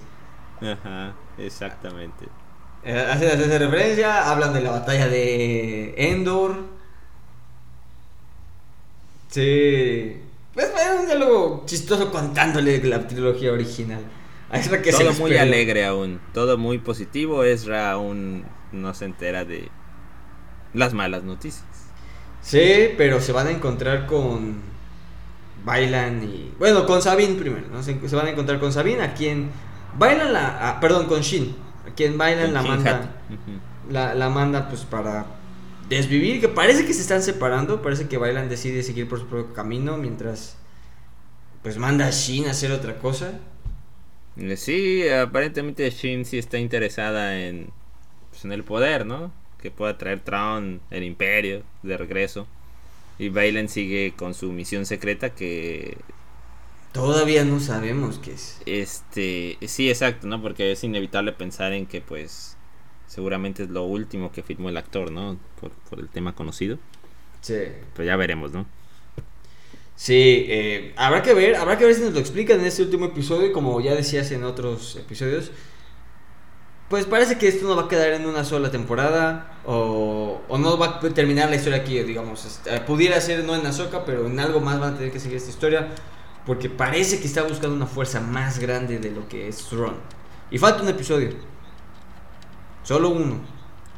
Ajá, 0.61 1.15
exactamente. 1.39 2.27
Eh, 2.83 2.99
hacen, 2.99 3.29
hacen 3.29 3.43
esa 3.43 3.59
referencia, 3.59 4.31
hablan 4.31 4.53
de 4.53 4.61
la 4.63 4.71
batalla 4.73 5.07
de 5.07 5.95
Endor. 5.97 6.76
Sí. 9.37 10.17
Pues 10.55 10.69
es 10.69 10.99
un 10.99 11.05
diálogo 11.05 11.65
chistoso 11.67 12.11
contándole 12.11 12.83
la 12.83 13.07
trilogía 13.07 13.53
original. 13.53 14.01
todo 14.91 15.13
muy 15.13 15.37
alegre 15.37 15.85
aún, 15.85 16.21
todo 16.33 16.57
muy 16.57 16.79
positivo. 16.79 17.45
Ezra 17.45 17.91
aún 17.91 18.47
no 18.73 18.95
se 18.95 19.05
entera 19.05 19.45
de 19.45 19.69
las 20.73 20.95
malas 20.95 21.23
noticias. 21.23 21.67
Sí, 22.41 22.95
pero 22.97 23.21
se 23.21 23.33
van 23.33 23.49
a 23.49 23.51
encontrar 23.51 24.07
con 24.07 24.63
Bailan 25.67 26.25
y. 26.25 26.55
Bueno, 26.59 26.87
con 26.87 27.03
Sabine 27.03 27.35
primero, 27.35 27.67
¿no? 27.71 27.83
Se, 27.83 27.93
van 28.17 28.29
a 28.29 28.31
encontrar 28.31 28.59
con 28.59 28.73
Sabine, 28.73 29.03
a 29.03 29.13
quien. 29.13 29.51
Bailan 29.99 30.33
la. 30.33 30.57
Ah, 30.67 30.81
perdón, 30.81 31.09
con 31.09 31.21
Shin. 31.21 31.55
A 31.87 31.95
quien 31.95 32.17
Bailan 32.17 32.55
la 32.55 32.63
manda. 32.63 33.11
la, 33.91 34.15
la, 34.15 34.31
manda, 34.31 34.67
pues 34.71 34.87
para 34.87 35.27
desvivir. 35.89 36.41
Que 36.41 36.49
parece 36.49 36.87
que 36.87 36.95
se 36.95 37.03
están 37.03 37.23
separando. 37.23 37.83
Parece 37.83 38.09
que 38.09 38.19
Bailan 38.19 38.49
decide 38.49 38.83
seguir 38.83 39.09
por 39.09 39.21
su 39.21 39.27
propio 39.27 39.55
camino. 39.55 39.97
Mientras. 39.97 40.57
Pues 41.63 41.79
manda 41.79 42.07
a 42.07 42.11
Shin 42.11 42.47
a 42.47 42.53
hacer 42.53 42.71
otra 42.73 42.99
cosa. 42.99 43.41
Sí, 44.57 45.09
aparentemente 45.09 45.89
Shin 45.91 46.25
sí 46.25 46.39
está 46.39 46.59
interesada 46.59 47.41
en, 47.41 47.71
pues, 48.31 48.45
en 48.45 48.53
el 48.53 48.63
poder, 48.63 49.07
¿no? 49.07 49.33
Que 49.61 49.71
pueda 49.71 49.97
traer 49.99 50.21
Traun, 50.21 50.81
el 50.91 51.03
imperio, 51.03 51.63
de 51.83 51.97
regreso. 51.97 52.47
Y 53.19 53.31
Bailen 53.31 53.69
sigue 53.69 54.13
con 54.17 54.35
su 54.35 54.53
misión 54.53 54.87
secreta 54.87 55.31
que 55.31 55.97
Todavía 56.97 57.45
no 57.45 57.61
sabemos 57.61 58.19
qué 58.19 58.33
es. 58.33 58.59
Este, 58.65 59.59
sí, 59.69 59.91
exacto, 59.91 60.27
¿no? 60.27 60.41
Porque 60.41 60.73
es 60.73 60.83
inevitable 60.83 61.33
pensar 61.33 61.75
en 61.75 61.85
que, 61.85 62.01
pues, 62.01 62.56
seguramente 63.07 63.65
es 63.65 63.71
lo 63.71 63.85
último 63.85 64.33
que 64.33 64.43
firmó 64.43 64.69
el 64.69 64.77
actor, 64.77 65.11
¿no? 65.11 65.39
Por, 65.61 65.71
por 65.71 65.99
el 65.99 66.09
tema 66.09 66.35
conocido. 66.35 66.79
Sí. 67.41 67.59
Pero 67.95 68.07
ya 68.07 68.17
veremos, 68.17 68.53
¿no? 68.53 68.67
Sí, 69.95 70.45
eh, 70.49 70.93
habrá 70.97 71.23
que 71.23 71.33
ver, 71.33 71.57
habrá 71.57 71.79
que 71.79 71.87
ver 71.87 71.95
si 71.95 72.03
nos 72.03 72.13
lo 72.13 72.21
explican 72.21 72.61
en 72.61 72.67
este 72.67 72.83
último 72.83 73.07
episodio, 73.07 73.53
como 73.53 73.81
ya 73.81 73.95
decías 73.95 74.31
en 74.31 74.45
otros 74.45 74.97
episodios. 74.97 75.51
Pues 76.91 77.05
parece 77.07 77.39
que 77.39 77.49
esto 77.49 77.67
no 77.67 77.75
va 77.75 77.85
a 77.85 77.89
quedar 77.89 78.13
en 78.13 78.27
una 78.27 78.45
sola 78.45 78.71
temporada 78.71 79.59
o, 79.65 80.41
o 80.49 80.59
no 80.59 80.79
va 80.79 80.99
a 80.99 81.01
terminar 81.01 81.49
la 81.51 81.57
historia 81.57 81.79
aquí, 81.79 81.99
digamos. 82.01 82.45
Este, 82.45 82.79
pudiera 82.83 83.21
ser 83.21 83.43
no 83.45 83.57
en 83.57 83.67
Azoka, 83.67 84.05
pero 84.05 84.27
en 84.27 84.39
algo 84.39 84.61
más 84.61 84.79
van 84.79 84.95
a 84.95 84.97
tener 84.97 85.13
que 85.13 85.19
seguir 85.19 85.39
esta 85.39 85.51
historia. 85.51 85.89
Porque 86.45 86.69
parece 86.69 87.19
que 87.19 87.27
está 87.27 87.43
buscando 87.43 87.75
una 87.75 87.87
fuerza 87.87 88.21
más 88.21 88.61
grande 88.61 89.01
de 89.01 89.11
lo 89.11 89.27
que 89.29 89.49
es 89.49 89.65
Thrawn. 89.65 89.97
Y 90.51 90.59
falta 90.59 90.83
un 90.83 90.89
episodio. 90.89 91.31
Solo 92.87 93.09
uno. 93.09 93.41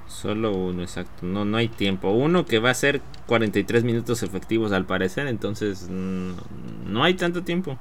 Solo 0.06 0.52
uno, 0.52 0.80
exacto. 0.80 1.26
No, 1.26 1.44
no 1.44 1.58
hay 1.58 1.68
tiempo. 1.68 2.10
Uno 2.10 2.46
que 2.46 2.58
va 2.58 2.70
a 2.70 2.74
ser 2.74 3.02
43 3.26 3.84
minutos 3.84 4.22
efectivos 4.22 4.72
al 4.72 4.86
parecer. 4.86 5.26
Entonces 5.26 5.90
no, 5.90 6.34
no 6.86 7.04
hay 7.04 7.12
tanto 7.12 7.44
tiempo. 7.44 7.78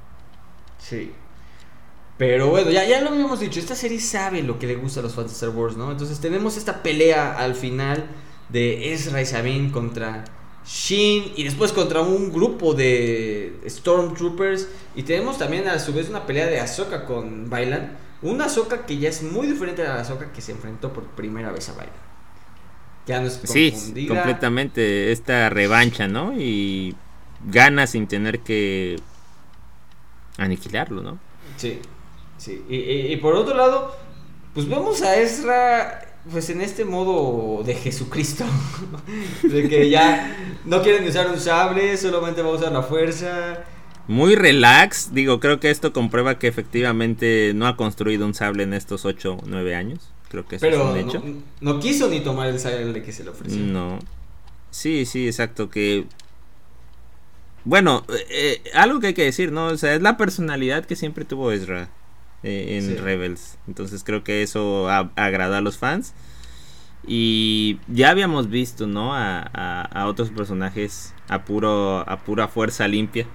Sí. 0.76 1.12
Pero 2.18 2.50
bueno, 2.50 2.70
ya, 2.70 2.84
ya 2.84 3.00
lo 3.00 3.08
habíamos 3.08 3.40
dicho. 3.40 3.58
Esta 3.58 3.74
serie 3.74 4.00
sabe 4.00 4.42
lo 4.42 4.58
que 4.58 4.66
le 4.66 4.76
gusta 4.76 5.00
a 5.00 5.02
los 5.02 5.14
fans 5.14 5.28
de 5.28 5.32
Star 5.32 5.48
Wars, 5.50 5.78
¿no? 5.78 5.90
Entonces 5.90 6.20
tenemos 6.20 6.58
esta 6.58 6.82
pelea 6.82 7.38
al 7.38 7.54
final 7.54 8.04
de 8.50 8.92
Ezra 8.92 9.22
y 9.22 9.26
Sabine 9.26 9.72
contra 9.72 10.24
Shin 10.68 11.32
y 11.36 11.44
después 11.44 11.72
contra 11.72 12.02
un 12.02 12.30
grupo 12.32 12.74
de 12.74 13.58
Stormtroopers 13.66 14.68
y 14.94 15.04
tenemos 15.04 15.38
también 15.38 15.66
a 15.68 15.78
su 15.78 15.94
vez 15.94 16.10
una 16.10 16.26
pelea 16.26 16.46
de 16.46 16.60
Ahsoka 16.60 17.06
con 17.06 17.48
Bailan, 17.48 17.96
una 18.20 18.46
Ahsoka 18.46 18.84
que 18.84 18.98
ya 18.98 19.08
es 19.08 19.22
muy 19.22 19.46
diferente 19.46 19.82
a 19.82 19.94
la 19.94 20.00
Ahsoka 20.02 20.32
que 20.32 20.42
se 20.42 20.52
enfrentó 20.52 20.92
por 20.92 21.04
primera 21.14 21.52
vez 21.52 21.70
a 21.70 21.74
Bailan. 21.74 21.94
Ya 23.06 23.20
no 23.20 23.26
es 23.28 23.40
Sí, 23.44 23.82
completamente 24.06 25.12
esta 25.12 25.48
revancha, 25.48 26.08
¿no? 26.08 26.34
Y 26.38 27.00
gana 27.40 27.86
sin 27.86 28.06
tener 28.06 28.42
que 28.42 29.02
aniquilarlo, 30.38 31.02
¿no? 31.02 31.20
Sí, 31.56 31.80
sí. 32.36 32.64
Y, 32.68 32.76
y 33.12 33.16
por 33.16 33.34
otro 33.34 33.54
lado, 33.56 33.94
pues 34.54 34.68
vemos 34.68 35.02
a 35.02 35.16
Ezra 35.16 36.07
pues 36.30 36.50
en 36.50 36.60
este 36.60 36.84
modo 36.84 37.62
de 37.64 37.74
Jesucristo, 37.74 38.44
de 39.42 39.68
que 39.68 39.90
ya 39.90 40.36
no 40.64 40.82
quieren 40.82 41.06
usar 41.06 41.30
un 41.30 41.38
sable, 41.38 41.96
solamente 41.96 42.42
va 42.42 42.50
a 42.50 42.52
usar 42.52 42.72
la 42.72 42.82
fuerza. 42.82 43.64
Muy 44.06 44.36
relax, 44.36 45.12
digo, 45.12 45.38
creo 45.38 45.60
que 45.60 45.70
esto 45.70 45.92
comprueba 45.92 46.38
que 46.38 46.48
efectivamente 46.48 47.52
no 47.54 47.66
ha 47.66 47.76
construido 47.76 48.24
un 48.24 48.34
sable 48.34 48.62
en 48.62 48.72
estos 48.72 49.04
8 49.04 49.34
o 49.34 49.42
9 49.46 49.74
años. 49.74 50.10
Creo 50.30 50.46
que 50.46 50.56
eso 50.56 50.66
Pero 50.66 50.76
es 50.76 50.90
un 50.90 51.08
hecho. 51.08 51.22
No, 51.60 51.74
no, 51.74 51.80
quiso 51.80 52.08
ni 52.08 52.20
tomar 52.20 52.48
el 52.48 52.58
sable 52.58 53.02
que 53.02 53.12
se 53.12 53.24
le 53.24 53.30
ofreció. 53.30 53.60
No. 53.60 53.98
Sí, 54.70 55.06
sí, 55.06 55.26
exacto, 55.26 55.70
que... 55.70 56.06
Bueno, 57.64 58.04
eh, 58.30 58.62
algo 58.74 59.00
que 59.00 59.08
hay 59.08 59.14
que 59.14 59.24
decir, 59.24 59.52
¿no? 59.52 59.66
O 59.66 59.76
sea, 59.76 59.94
es 59.94 60.00
la 60.00 60.16
personalidad 60.16 60.86
que 60.86 60.96
siempre 60.96 61.24
tuvo 61.24 61.52
Ezra. 61.52 61.90
Eh, 62.42 62.78
en 62.78 63.02
Rebels. 63.02 63.58
Entonces 63.66 64.04
creo 64.04 64.22
que 64.22 64.42
eso 64.42 64.88
agrada 64.88 65.58
a 65.58 65.60
los 65.60 65.76
fans. 65.78 66.14
Y 67.06 67.78
ya 67.88 68.10
habíamos 68.10 68.50
visto, 68.50 68.86
¿no? 68.86 69.14
A, 69.14 69.40
a, 69.40 70.06
otros 70.08 70.30
personajes 70.30 71.14
a, 71.28 71.44
puro, 71.44 72.04
a 72.08 72.18
pura 72.18 72.48
fuerza 72.48 72.86
limpia. 72.86 73.26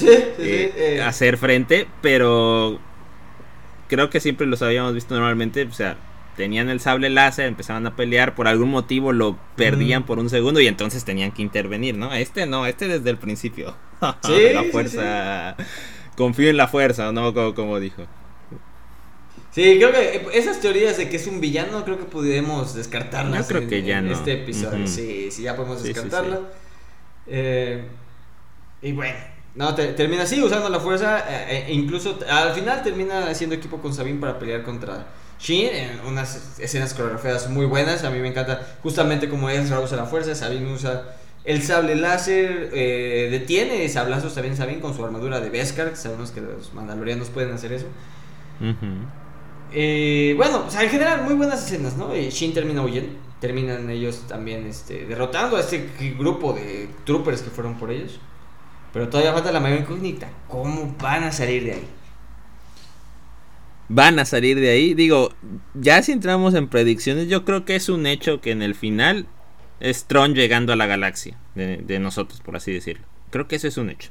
Eh, 0.00 0.72
eh. 0.76 1.02
Hacer 1.02 1.36
frente, 1.36 1.86
pero 2.00 2.80
creo 3.88 4.10
que 4.10 4.20
siempre 4.20 4.46
los 4.46 4.62
habíamos 4.62 4.94
visto 4.94 5.14
normalmente. 5.14 5.62
O 5.64 5.72
sea, 5.72 5.96
tenían 6.36 6.70
el 6.70 6.80
sable 6.80 7.10
láser, 7.10 7.46
empezaban 7.46 7.86
a 7.86 7.96
pelear, 7.96 8.34
por 8.34 8.48
algún 8.48 8.70
motivo 8.70 9.12
lo 9.12 9.38
perdían 9.56 10.04
por 10.04 10.18
un 10.18 10.30
segundo 10.30 10.60
y 10.60 10.66
entonces 10.66 11.04
tenían 11.04 11.32
que 11.32 11.42
intervenir, 11.42 11.96
¿no? 11.96 12.12
Este 12.12 12.46
no, 12.46 12.66
este 12.66 12.88
desde 12.88 13.10
el 13.10 13.18
principio. 13.18 13.76
la 14.00 14.64
fuerza. 14.72 15.56
Confío 16.16 16.50
en 16.50 16.56
la 16.56 16.68
fuerza, 16.68 17.12
¿no? 17.12 17.32
como 17.54 17.78
dijo. 17.78 18.06
Sí, 19.52 19.78
creo 19.78 19.92
que 19.92 20.38
esas 20.38 20.60
teorías 20.60 20.96
de 20.96 21.08
que 21.08 21.16
es 21.16 21.26
un 21.26 21.40
villano, 21.40 21.84
creo 21.84 21.98
que 21.98 22.04
pudimos 22.04 22.74
descartarlas. 22.74 23.48
Yo 23.48 23.56
creo 23.56 23.68
que 23.68 23.82
ya 23.82 24.00
no. 24.00 24.12
este 24.12 24.34
episodio. 24.34 24.86
Sí, 24.86 25.30
sí, 25.30 25.42
ya 25.42 25.56
podemos 25.56 25.82
descartarlo. 25.82 26.46
Eh, 27.26 27.84
y 28.82 28.92
bueno, 28.92 29.18
no, 29.56 29.74
termina 29.74 30.22
así 30.22 30.40
usando 30.40 30.68
la 30.68 30.78
fuerza. 30.78 31.24
Eh, 31.28 31.66
e 31.68 31.72
incluso 31.72 32.18
al 32.28 32.54
final 32.54 32.82
termina 32.82 33.28
haciendo 33.28 33.56
equipo 33.56 33.78
con 33.82 33.92
Sabine 33.92 34.20
para 34.20 34.38
pelear 34.38 34.62
contra 34.62 35.06
Shin 35.40 35.66
en 35.66 36.00
unas 36.06 36.58
escenas 36.60 36.94
coreografiadas 36.94 37.48
muy 37.50 37.66
buenas. 37.66 38.04
A 38.04 38.10
mí 38.10 38.20
me 38.20 38.28
encanta 38.28 38.78
justamente 38.82 39.28
como 39.28 39.50
Ezra 39.50 39.80
usa 39.80 39.96
la 39.96 40.06
fuerza, 40.06 40.34
Sabine 40.36 40.72
usa 40.72 41.16
el 41.42 41.62
sable 41.62 41.96
láser, 41.96 42.70
eh, 42.72 43.28
detiene 43.30 43.88
sablazos 43.88 44.34
también 44.34 44.56
Sabine 44.56 44.80
con 44.80 44.94
su 44.94 45.04
armadura 45.04 45.40
de 45.40 45.50
Beskar. 45.50 45.96
Sabemos 45.96 46.30
que 46.30 46.40
los 46.40 46.72
mandalorianos 46.72 47.30
pueden 47.30 47.52
hacer 47.52 47.72
eso. 47.72 47.86
Eh, 49.72 50.34
bueno, 50.36 50.64
o 50.66 50.70
sea, 50.70 50.82
en 50.82 50.90
general, 50.90 51.22
muy 51.22 51.34
buenas 51.34 51.64
escenas, 51.64 51.96
¿no? 51.96 52.12
Eh, 52.12 52.30
Shin 52.30 52.52
termina 52.52 52.82
huyendo. 52.82 53.12
Terminan 53.40 53.88
ellos 53.88 54.26
también 54.28 54.66
este, 54.66 55.06
derrotando 55.06 55.56
a 55.56 55.60
este 55.60 55.88
grupo 56.18 56.52
de 56.52 56.88
troopers 57.04 57.42
que 57.42 57.50
fueron 57.50 57.78
por 57.78 57.90
ellos. 57.90 58.20
Pero 58.92 59.08
todavía 59.08 59.32
falta 59.32 59.52
la 59.52 59.60
mayor 59.60 59.80
incógnita. 59.80 60.28
¿Cómo 60.48 60.94
van 61.00 61.24
a 61.24 61.32
salir 61.32 61.64
de 61.64 61.72
ahí? 61.72 61.88
Van 63.88 64.18
a 64.18 64.24
salir 64.24 64.60
de 64.60 64.70
ahí. 64.70 64.94
Digo, 64.94 65.32
ya 65.74 66.02
si 66.02 66.12
entramos 66.12 66.54
en 66.54 66.68
predicciones, 66.68 67.28
yo 67.28 67.44
creo 67.44 67.64
que 67.64 67.76
es 67.76 67.88
un 67.88 68.06
hecho 68.06 68.40
que 68.40 68.50
en 68.50 68.62
el 68.62 68.74
final 68.74 69.26
es 69.78 70.04
Tron 70.04 70.34
llegando 70.34 70.72
a 70.72 70.76
la 70.76 70.86
galaxia 70.86 71.38
de, 71.54 71.78
de 71.78 71.98
nosotros, 71.98 72.40
por 72.40 72.56
así 72.56 72.72
decirlo. 72.72 73.06
Creo 73.30 73.48
que 73.48 73.56
eso 73.56 73.68
es 73.68 73.76
un 73.78 73.90
hecho. 73.90 74.10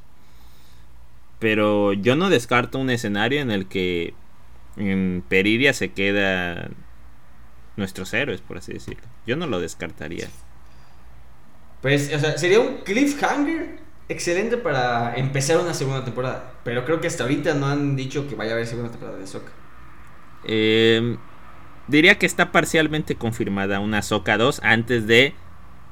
Pero 1.38 1.94
yo 1.94 2.16
no 2.16 2.30
descarto 2.30 2.80
un 2.80 2.90
escenario 2.90 3.42
en 3.42 3.52
el 3.52 3.68
que 3.68 4.14
en 4.78 5.24
Peridia 5.28 5.74
se 5.74 5.92
queda 5.92 6.70
nuestros 7.76 8.14
héroes, 8.14 8.42
por 8.42 8.58
así 8.58 8.74
decirlo. 8.74 9.04
Yo 9.26 9.36
no 9.36 9.48
lo 9.48 9.60
descartaría. 9.60 10.28
Pues, 11.82 12.14
o 12.14 12.20
sea, 12.20 12.38
sería 12.38 12.60
un 12.60 12.78
cliffhanger 12.84 13.80
excelente 14.10 14.58
para 14.58 15.16
empezar 15.16 15.58
una 15.58 15.74
segunda 15.74 16.04
temporada. 16.04 16.54
Pero 16.64 16.86
creo 16.86 17.00
que 17.00 17.08
hasta 17.08 17.24
ahorita 17.24 17.56
no 17.56 17.68
han 17.68 17.96
dicho 17.96 18.28
que 18.28 18.36
vaya 18.36 18.52
a 18.52 18.54
haber 18.56 18.68
segunda 18.68 18.92
temporada 18.92 19.18
de 19.18 19.24
Ahsoka. 19.24 19.52
Em, 20.44 21.18
diría 21.88 22.18
que 22.18 22.26
está 22.26 22.52
parcialmente 22.52 23.16
confirmada 23.16 23.80
una 23.80 24.00
Ahsoka 24.00 24.38
2 24.38 24.62
antes 24.64 25.08
de 25.08 25.34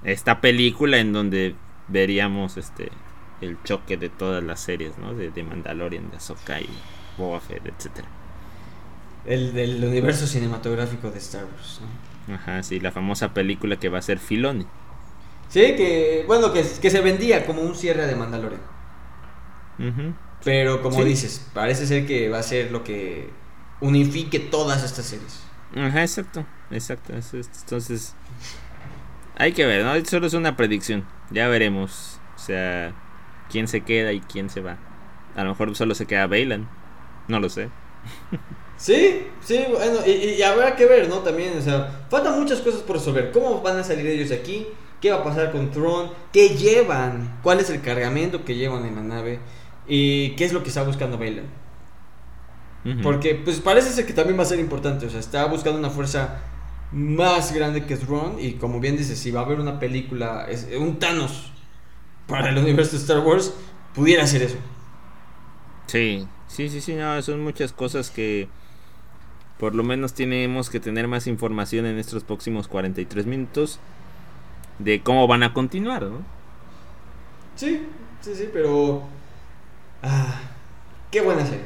esta 0.04 0.42
película 0.42 1.00
en 1.00 1.14
donde 1.14 1.56
veríamos 1.88 2.58
este 2.58 2.92
el 3.40 3.62
choque 3.64 3.98
de 3.98 4.10
todas 4.10 4.44
las 4.44 4.60
series, 4.60 4.98
¿no? 4.98 5.14
De, 5.14 5.30
de 5.30 5.44
Mandalorian, 5.44 6.10
de 6.10 6.18
Ahsoka 6.18 6.60
y 6.60 6.70
Boba 7.18 7.40
Fett, 7.40 7.66
etcétera 7.68 8.08
el 9.26 9.54
del 9.54 9.84
universo 9.84 10.28
cinematográfico 10.28 11.12
de 11.12 11.18
Star 11.20 11.46
Wars. 11.46 11.82
Ajá, 12.34 12.64
sí, 12.64 12.80
la 12.80 12.92
famosa 12.92 13.34
película 13.34 13.78
que 13.78 13.90
va 13.90 14.00
a 14.00 14.02
ser 14.02 14.20
Filoni. 14.20 14.68
Sí, 15.50 15.76
que 15.76 16.24
bueno, 16.28 16.52
que, 16.52 16.64
que 16.82 16.90
se 16.90 17.02
vendía 17.02 17.46
como 17.46 17.62
un 17.62 17.76
cierre 17.76 18.06
de 18.06 18.16
Mandalorian. 18.16 18.62
Pero 20.44 20.82
como 20.82 21.04
dices, 21.04 21.50
parece 21.54 21.88
ser 21.88 22.06
que 22.06 22.30
va 22.30 22.40
a 22.40 22.44
ser 22.44 22.72
lo 22.72 22.84
que 22.84 23.30
unifique 23.82 24.40
todas 24.40 24.84
estas 24.84 25.06
series. 25.06 25.44
Ajá, 25.76 26.02
exacto, 26.02 26.46
exacto. 26.72 27.14
Entonces, 27.14 28.16
hay 29.36 29.54
que 29.54 29.66
ver, 29.66 29.86
¿no? 29.86 30.06
Solo 30.06 30.28
es 30.28 30.34
una 30.34 30.56
predicción. 30.56 31.06
Ya 31.32 31.48
veremos. 31.48 32.20
O 32.36 32.40
sea, 32.40 32.94
quién 33.50 33.68
se 33.68 33.82
queda 33.82 34.14
y 34.14 34.22
quién 34.22 34.50
se 34.50 34.62
va. 34.62 34.78
A 35.36 35.44
lo 35.44 35.50
mejor 35.50 35.76
solo 35.76 35.96
se 35.96 36.06
queda 36.06 36.28
Bailan. 36.28 36.68
No 37.28 37.40
lo 37.40 37.50
sé. 37.50 37.70
Sí, 38.78 39.24
sí, 39.44 39.66
bueno, 39.72 40.00
y, 40.06 40.42
habrá 40.44 40.76
que 40.76 40.86
ver, 40.86 41.10
¿no? 41.10 41.18
También, 41.18 41.58
o 41.58 41.62
sea, 41.62 42.06
faltan 42.10 42.40
muchas 42.40 42.62
cosas 42.62 42.82
por 42.82 42.98
resolver. 42.98 43.32
¿Cómo 43.32 43.62
van 43.62 43.78
a 43.78 43.84
salir 43.84 44.06
ellos 44.06 44.30
de 44.30 44.36
aquí? 44.36 44.68
¿Qué 45.02 45.12
va 45.12 45.18
a 45.18 45.24
pasar 45.24 45.52
con 45.52 45.72
Tron? 45.72 46.12
¿Qué 46.32 46.50
llevan? 46.50 47.40
¿Cuál 47.42 47.60
es 47.60 47.70
el 47.70 47.82
cargamento 47.82 48.46
que 48.46 48.56
llevan 48.56 48.86
en 48.86 48.96
la 48.96 49.02
nave? 49.02 49.40
¿Y 49.88 50.36
qué 50.36 50.46
es 50.46 50.54
lo 50.54 50.62
que 50.62 50.70
está 50.70 50.84
buscando 50.84 51.18
Bailan? 51.18 51.46
Porque, 53.04 53.36
pues 53.36 53.60
parece 53.60 53.90
ser 53.90 54.06
que 54.06 54.14
también 54.14 54.40
va 54.40 54.44
a 54.44 54.46
ser 54.46 54.60
importante. 54.60 55.08
O 55.08 55.10
sea, 55.10 55.20
está 55.20 55.46
buscando 55.46 55.78
una 55.78 55.90
fuerza 55.90 56.40
más 56.92 57.54
grande 57.54 57.86
que 57.86 57.98
Tron. 57.98 58.38
Y 58.40 58.54
como 58.54 58.80
bien 58.80 58.96
dices, 58.96 59.20
si 59.20 59.32
va 59.32 59.42
a 59.42 59.46
haber 59.46 59.60
una 59.60 59.80
película, 59.80 60.46
es, 60.50 60.68
un 60.80 60.98
Thanos 60.98 61.52
para 62.28 62.50
el 62.50 62.58
universo 62.58 62.94
de 62.94 62.98
Star 63.00 63.20
Wars, 63.20 63.54
pudiera 63.94 64.26
ser 64.26 64.44
eso. 64.44 64.58
Sí, 65.88 66.28
sí, 66.48 66.70
sí, 66.70 66.82
sí, 66.82 66.94
no, 66.94 67.22
son 67.22 67.42
muchas 67.42 67.74
cosas 67.74 68.10
que 68.10 68.48
por 69.60 69.74
lo 69.74 69.84
menos 69.84 70.14
tenemos 70.14 70.70
que 70.70 70.80
tener 70.80 71.08
más 71.08 71.28
información 71.28 71.86
en 71.86 71.98
estos 71.98 72.24
próximos 72.24 72.68
43 72.68 73.26
minutos 73.26 73.80
de 74.80 75.02
cómo 75.02 75.28
van 75.28 75.44
a 75.44 75.54
continuar, 75.54 76.04
¿no? 76.04 76.20
Sí, 77.56 77.88
sí, 78.22 78.36
sí, 78.36 78.50
pero. 78.54 79.04
Ah, 80.04 80.42
qué 81.10 81.22
buena 81.22 81.44
serie. 81.44 81.66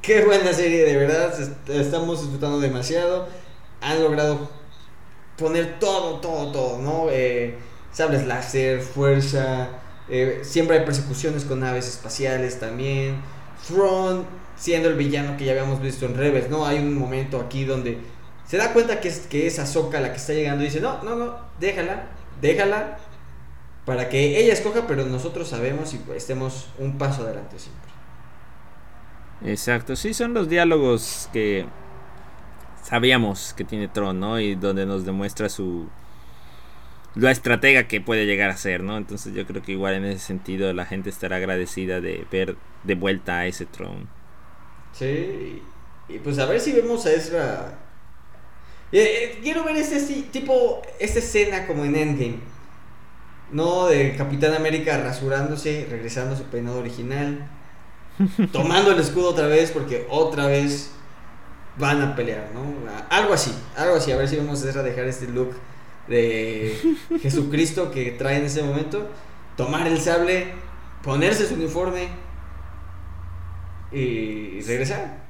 Qué 0.00 0.24
buena 0.24 0.52
serie, 0.52 0.84
de 0.84 0.96
verdad. 0.96 1.34
Estamos 1.68 2.22
disfrutando 2.22 2.60
demasiado. 2.60 3.28
Han 3.80 4.02
logrado 4.02 4.50
poner 5.36 5.78
todo, 5.78 6.20
todo, 6.20 6.52
todo, 6.52 6.78
¿no? 6.78 7.06
Eh, 7.10 7.58
láser, 7.98 8.80
fuerza. 8.80 9.68
Eh, 10.08 10.40
siempre 10.42 10.78
hay 10.78 10.84
persecuciones 10.84 11.44
con 11.44 11.60
naves 11.60 11.88
espaciales 11.88 12.58
también. 12.58 13.16
Front 13.62 14.26
siendo 14.56 14.88
el 14.88 14.96
villano 14.96 15.36
que 15.36 15.44
ya 15.44 15.52
habíamos 15.52 15.80
visto 15.80 16.06
en 16.06 16.16
Rebels, 16.16 16.50
¿no? 16.50 16.66
Hay 16.66 16.78
un 16.78 16.96
momento 16.96 17.40
aquí 17.40 17.64
donde 17.64 17.98
se 18.46 18.56
da 18.56 18.72
cuenta 18.72 19.00
que 19.00 19.08
es, 19.08 19.20
que 19.20 19.46
es 19.46 19.58
Ahsoka 19.58 20.00
la 20.00 20.10
que 20.10 20.16
está 20.16 20.32
llegando 20.32 20.62
y 20.62 20.66
dice, 20.66 20.80
no, 20.80 21.02
no, 21.02 21.16
no, 21.16 21.36
déjala, 21.58 22.06
déjala, 22.40 22.98
para 23.84 24.08
que 24.08 24.38
ella 24.38 24.52
escoja, 24.52 24.86
pero 24.86 25.04
nosotros 25.04 25.48
sabemos 25.48 25.94
y 25.94 26.00
estemos 26.14 26.68
un 26.78 26.98
paso 26.98 27.22
adelante 27.22 27.58
siempre. 27.58 27.84
Exacto, 29.44 29.96
sí, 29.96 30.14
son 30.14 30.32
los 30.32 30.48
diálogos 30.48 31.28
que 31.32 31.66
sabíamos 32.82 33.54
que 33.54 33.64
tiene 33.64 33.88
Tron, 33.88 34.20
¿no? 34.20 34.40
Y 34.40 34.54
donde 34.54 34.86
nos 34.86 35.04
demuestra 35.04 35.48
su... 35.48 35.88
La 37.14 37.30
estratega 37.30 37.86
que 37.86 38.00
puede 38.00 38.26
llegar 38.26 38.50
a 38.50 38.56
ser, 38.56 38.82
¿no? 38.82 38.96
Entonces 38.96 39.34
yo 39.34 39.46
creo 39.46 39.62
que 39.62 39.72
igual 39.72 39.94
en 39.94 40.04
ese 40.04 40.18
sentido 40.18 40.72
la 40.72 40.84
gente 40.84 41.10
estará 41.10 41.36
agradecida 41.36 42.00
de 42.00 42.26
ver 42.30 42.56
de 42.82 42.94
vuelta 42.94 43.38
a 43.38 43.46
ese 43.46 43.66
Tron. 43.66 44.08
Sí, 44.96 45.62
y 46.08 46.18
pues 46.18 46.38
a 46.38 46.46
ver 46.46 46.60
si 46.60 46.72
vemos 46.72 47.04
a 47.06 47.12
Ezra. 47.12 47.78
Eh, 48.92 49.02
eh, 49.02 49.40
quiero 49.42 49.64
ver 49.64 49.76
este 49.76 49.98
tipo, 50.30 50.82
esta 51.00 51.18
escena 51.18 51.66
como 51.66 51.84
en 51.84 51.96
Endgame. 51.96 52.38
No, 53.50 53.86
de 53.86 54.16
Capitán 54.16 54.54
América 54.54 54.98
rasurándose, 54.98 55.86
regresando 55.90 56.34
a 56.34 56.38
su 56.38 56.44
peinado 56.44 56.78
original. 56.78 57.50
tomando 58.52 58.92
el 58.92 59.00
escudo 59.00 59.30
otra 59.30 59.48
vez 59.48 59.72
porque 59.72 60.06
otra 60.08 60.46
vez 60.46 60.90
van 61.76 62.00
a 62.00 62.14
pelear, 62.14 62.50
¿no? 62.54 62.62
Algo 63.10 63.34
así, 63.34 63.52
algo 63.76 63.96
así. 63.96 64.12
A 64.12 64.16
ver 64.16 64.28
si 64.28 64.36
vemos 64.36 64.64
a 64.64 64.82
dejar 64.82 65.06
este 65.06 65.26
look 65.26 65.54
de 66.06 66.96
Jesucristo 67.20 67.90
que 67.90 68.12
trae 68.12 68.36
en 68.36 68.44
ese 68.44 68.62
momento. 68.62 69.08
Tomar 69.56 69.86
el 69.86 70.00
sable, 70.00 70.52
ponerse 71.02 71.46
su 71.46 71.54
uniforme 71.54 72.08
y 73.94 74.60
regresar. 74.62 75.24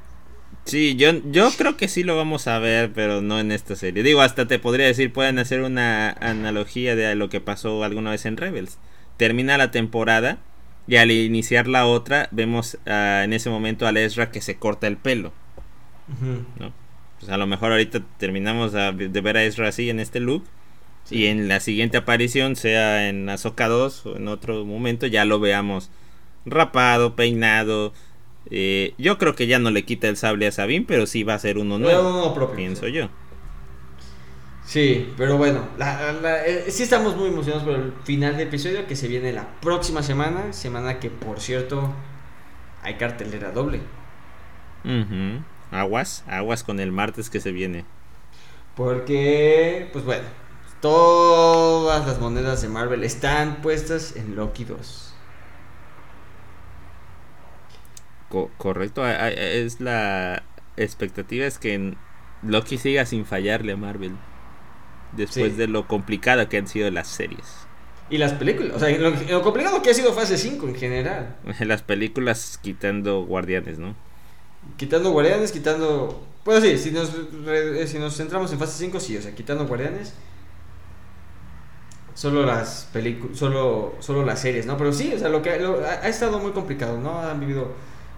Sí, 0.65 0.97
yo, 0.97 1.11
yo 1.31 1.51
creo 1.57 1.77
que 1.77 1.89
sí 1.89 2.05
lo 2.05 2.17
vamos 2.17 2.47
a 2.49 2.59
ver, 2.59 2.93
pero 2.93 3.21
no 3.21 3.39
en 3.39 3.53
esta 3.53 3.77
serie. 3.77 4.03
Digo, 4.03 4.23
hasta 4.23 4.47
te 4.47 4.59
podría 4.59 4.87
decir, 4.87 5.13
pueden 5.13 5.39
hacer 5.39 5.61
una 5.61 6.11
analogía 6.11 6.97
de 6.97 7.15
lo 7.15 7.29
que 7.29 7.41
pasó 7.41 7.85
alguna 7.85 8.11
vez 8.11 8.25
en 8.25 8.39
Rebels. 8.39 8.79
Termina 9.19 9.59
la 9.59 9.71
temporada 9.71 10.39
y 10.87 10.97
al 10.97 11.11
iniciar 11.11 11.67
la 11.67 11.87
otra, 11.87 12.29
vemos 12.31 12.79
ah, 12.87 13.23
en 13.25 13.35
ese 13.35 13.51
momento 13.51 13.87
a 13.87 13.91
Ezra 13.91 14.31
que 14.31 14.41
se 14.41 14.57
corta 14.57 14.87
el 14.87 14.97
pelo. 14.97 15.33
Pues 17.19 17.31
a 17.31 17.37
lo 17.37 17.47
mejor 17.47 17.73
ahorita 17.73 18.03
terminamos 18.19 18.73
de 18.73 19.21
ver 19.21 19.37
a 19.37 19.45
Ezra 19.45 19.69
así 19.69 19.91
en 19.91 20.01
este 20.01 20.21
look. 20.21 20.45
Y 21.11 21.27
en 21.27 21.49
la 21.49 21.61
siguiente 21.61 21.99
aparición, 21.99 22.57
sea 22.57 23.11
en 23.11 23.29
Azoka 23.29 23.69
2 23.69 24.07
o 24.07 24.17
en 24.17 24.29
otro 24.29 24.65
momento, 24.65 25.07
ya 25.07 25.27
lo 25.27 25.39
veamos 25.39 25.91
rapado, 26.47 27.15
peinado, 27.15 27.93
eh, 28.51 28.95
yo 28.99 29.19
creo 29.19 29.35
que 29.35 29.47
ya 29.47 29.59
no 29.59 29.71
le 29.71 29.85
quita 29.85 30.09
el 30.09 30.17
sable 30.17 30.47
a 30.47 30.53
Sabine, 30.53 30.85
pero 30.87 31.07
sí 31.07 31.23
va 31.23 31.35
a 31.35 31.39
ser 31.39 31.59
uno 31.59 31.79
nuevo. 31.79 32.35
propio, 32.35 32.57
pienso 32.57 32.89
yo. 32.89 33.09
Sí, 34.67 35.13
pero 35.19 35.37
bueno, 35.37 35.69
eh, 35.79 36.65
sí 36.69 36.83
estamos 36.83 37.17
muy 37.17 37.29
emocionados 37.29 37.65
por 37.65 37.75
el 37.75 37.93
final 38.05 38.37
de 38.37 38.45
episodio 38.45 38.87
que 38.87 38.97
se 38.97 39.09
viene 39.09 39.33
la 39.33 39.47
próxima 39.61 40.03
semana. 40.03 40.53
Semana 40.53 40.99
que, 41.01 41.11
por 41.11 41.41
cierto, 41.41 41.93
hay 42.83 42.95
cartelera 42.95 43.51
doble. 43.53 43.81
Aguas, 45.71 46.25
aguas 46.27 46.65
con 46.65 46.81
el 46.81 46.93
martes 46.93 47.31
que 47.31 47.41
se 47.41 47.53
viene. 47.53 47.85
Porque, 48.75 49.89
pues 49.93 50.05
bueno, 50.05 50.25
todas 50.81 52.07
las 52.07 52.19
monedas 52.19 52.63
de 52.63 52.69
Marvel 52.69 53.05
están 53.05 53.57
puestas 53.63 54.17
en 54.17 54.35
Loki 54.35 54.65
2. 54.65 55.14
Correcto. 58.59 59.07
Es 59.07 59.81
la 59.81 60.43
expectativa 60.77 61.47
es 61.47 61.59
que 61.59 61.95
Loki 62.43 62.79
siga 62.79 63.07
sin 63.07 63.25
fallarle 63.25 63.73
a 63.73 63.77
Marvel. 63.77 64.13
Después 65.17 65.57
de 65.57 65.69
lo 65.69 65.87
complicado 65.87 66.49
que 66.49 66.59
han 66.59 66.67
sido 66.67 66.91
las 66.91 67.09
series. 67.09 67.65
Y 68.11 68.19
las 68.19 68.33
películas, 68.33 68.77
o 68.77 68.79
sea, 68.79 68.97
lo, 68.99 69.43
complicado 69.43 69.81
que 69.81 69.91
ha 69.91 69.95
sido 69.95 70.13
fase 70.13 70.37
5 70.37 70.69
en 70.69 70.75
general. 70.75 71.37
Las 71.61 71.83
películas 71.83 72.59
quitando 72.63 73.25
guardianes, 73.25 73.79
¿no? 73.79 73.95
Quitando 74.77 75.11
guardianes, 75.11 75.53
quitando... 75.53 76.27
Pues 76.45 76.63
sí, 76.63 76.77
si 76.77 76.91
nos, 76.91 77.11
si 77.87 77.99
nos 77.99 78.17
centramos 78.17 78.53
en 78.53 78.59
fase 78.59 78.77
5, 78.85 79.01
sí, 79.01 79.17
o 79.17 79.23
sea, 79.23 79.35
quitando 79.35 79.67
guardianes. 79.67 80.13
Solo 82.13 82.45
las 82.45 82.89
películas, 82.93 83.39
solo, 83.39 83.95
solo 84.01 84.25
las 84.25 84.41
series, 84.41 84.67
¿no? 84.67 84.77
Pero 84.77 84.93
sí, 84.93 85.13
o 85.15 85.19
sea, 85.19 85.31
lo 85.31 85.41
que 85.41 85.51
ha 85.51 86.09
estado 86.09 86.39
muy 86.39 86.53
complicado, 86.53 87.01
¿no? 87.01 87.19
Han 87.19 87.41
vivido 87.41 87.73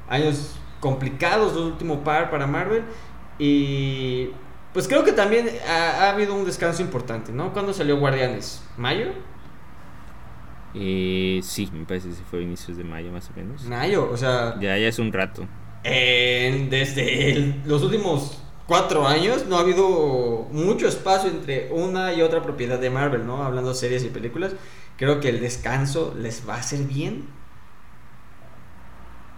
años 0.09 0.57
complicados, 0.81 1.55
los 1.55 1.67
últimos 1.73 1.99
par 1.99 2.31
para 2.31 2.47
Marvel. 2.47 2.85
Y 3.39 4.31
pues 4.73 4.89
creo 4.89 5.05
que 5.05 5.13
también 5.13 5.49
ha, 5.69 6.11
habido 6.11 6.35
un 6.35 6.45
descanso 6.45 6.83
importante, 6.83 7.33
¿no? 7.33 7.53
¿Cuándo 7.53 7.73
salió 7.73 7.99
Guardianes? 7.99 8.63
¿Mayo? 8.77 9.07
Eh, 10.75 11.41
sí, 11.43 11.69
me 11.73 11.87
parece 11.87 12.09
que 12.11 12.15
fue 12.31 12.43
inicios 12.43 12.77
de 12.77 12.85
mayo 12.85 13.11
más 13.11 13.31
o 13.31 13.33
menos. 13.35 13.65
Mayo, 13.65 14.11
o 14.11 14.17
sea... 14.17 14.57
Ya, 14.61 14.77
ya 14.77 14.89
es 14.89 14.99
un 14.99 15.13
rato. 15.13 15.47
desde 15.83 17.55
los 17.65 17.83
últimos 17.83 18.43
cuatro 18.67 19.07
años 19.07 19.47
no 19.47 19.57
ha 19.57 19.61
habido 19.61 20.47
mucho 20.51 20.89
espacio 20.89 21.31
entre 21.31 21.71
una 21.73 22.13
y 22.13 22.23
otra 22.23 22.43
propiedad 22.43 22.79
de 22.79 22.91
Marvel, 22.91 23.27
¿no? 23.27 23.43
Hablando 23.43 23.71
de 23.71 23.77
series 23.77 24.05
y 24.05 24.09
películas. 24.09 24.53
Creo 24.97 25.21
que 25.21 25.29
el 25.29 25.41
descanso 25.41 26.15
les 26.19 26.47
va 26.49 26.57
a 26.57 26.59
hacer 26.59 26.81
bien 26.81 27.25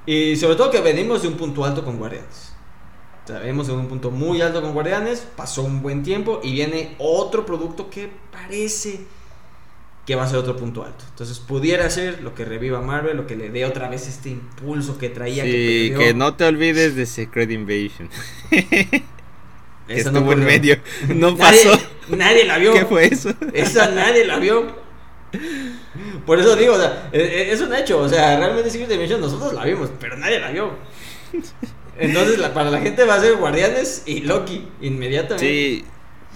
y 0.08 0.36
sobre 0.36 0.56
todo 0.56 0.70
que 0.70 0.80
venimos 0.80 1.20
de 1.20 1.28
un 1.28 1.34
punto 1.34 1.66
alto 1.66 1.84
con 1.84 1.98
Guardianes. 1.98 2.54
O 3.24 3.28
sea, 3.28 3.40
venimos 3.40 3.66
de 3.66 3.74
un 3.74 3.88
punto 3.88 4.10
muy 4.10 4.40
alto 4.40 4.62
con 4.62 4.72
Guardianes, 4.72 5.26
pasó 5.36 5.62
un 5.62 5.82
buen 5.82 6.02
tiempo 6.02 6.40
y 6.42 6.52
viene 6.52 6.96
otro 6.96 7.44
producto 7.44 7.90
que 7.90 8.08
parece 8.32 9.00
que 10.06 10.14
va 10.14 10.22
a 10.24 10.26
ser 10.26 10.38
otro 10.38 10.56
punto 10.56 10.82
alto. 10.82 11.04
Entonces 11.10 11.38
pudiera 11.40 11.90
ser 11.90 12.22
lo 12.22 12.34
que 12.34 12.46
reviva 12.46 12.80
Marvel, 12.80 13.18
lo 13.18 13.26
que 13.26 13.36
le 13.36 13.50
dé 13.50 13.66
otra 13.66 13.90
vez 13.90 14.08
este 14.08 14.30
impulso 14.30 14.96
que 14.96 15.10
traía. 15.10 15.44
Sí, 15.44 15.92
que, 15.94 16.14
no 16.14 16.34
te 16.36 16.44
olvides 16.44 16.96
de 16.96 17.04
Secret 17.04 17.50
Invasion. 17.50 18.08
que 18.48 19.02
estuvo 19.88 20.20
no 20.20 20.32
en 20.32 20.44
medio. 20.46 20.78
No 21.14 21.36
pasó. 21.36 21.78
Nadie 22.08 22.46
la 22.46 22.56
vio. 22.56 22.72
¿Qué 22.72 22.86
fue 22.86 23.04
eso? 23.04 23.34
Esa 23.52 23.90
nadie 23.90 24.24
la 24.24 24.38
vio. 24.38 24.87
Por 26.26 26.38
eso 26.38 26.56
digo, 26.56 26.74
o 26.74 26.78
sea, 26.78 27.08
e, 27.12 27.18
e, 27.18 27.52
es 27.52 27.60
un 27.60 27.74
hecho. 27.74 28.00
O 28.00 28.08
sea, 28.08 28.36
realmente 28.38 28.70
Secret 28.70 28.88
Dimension 28.88 29.20
nosotros 29.20 29.52
la 29.52 29.64
vimos, 29.64 29.90
pero 30.00 30.16
nadie 30.16 30.40
la 30.40 30.50
vio. 30.50 30.72
Entonces, 31.98 32.38
para 32.48 32.70
la 32.70 32.80
gente 32.80 33.04
va 33.04 33.14
a 33.14 33.20
ser 33.20 33.36
Guardianes 33.36 34.04
y 34.06 34.20
Loki 34.20 34.68
inmediatamente. 34.80 35.44
Sí, 35.44 35.84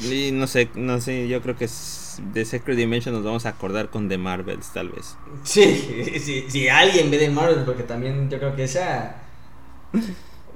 y 0.01 0.33
no 0.33 0.47
sé, 0.47 0.69
no 0.75 1.01
sé, 1.01 1.29
yo 1.29 1.41
creo 1.41 1.57
que 1.57 1.69
de 2.33 2.45
Secret 2.45 2.77
Dimension 2.77 3.15
nos 3.15 3.25
vamos 3.25 3.47
a 3.47 3.51
acordar 3.51 3.89
con 3.89 4.09
The 4.09 4.19
Marvels, 4.19 4.73
tal 4.73 4.91
vez. 4.91 5.17
Sí, 5.45 5.65
si, 6.21 6.51
si 6.51 6.69
alguien 6.69 7.11
ve 7.11 7.19
The 7.19 7.31
Marvels, 7.31 7.63
porque 7.65 7.85
también 7.85 8.29
yo 8.29 8.39
creo 8.39 8.57
que 8.57 8.65
esa 8.65 9.17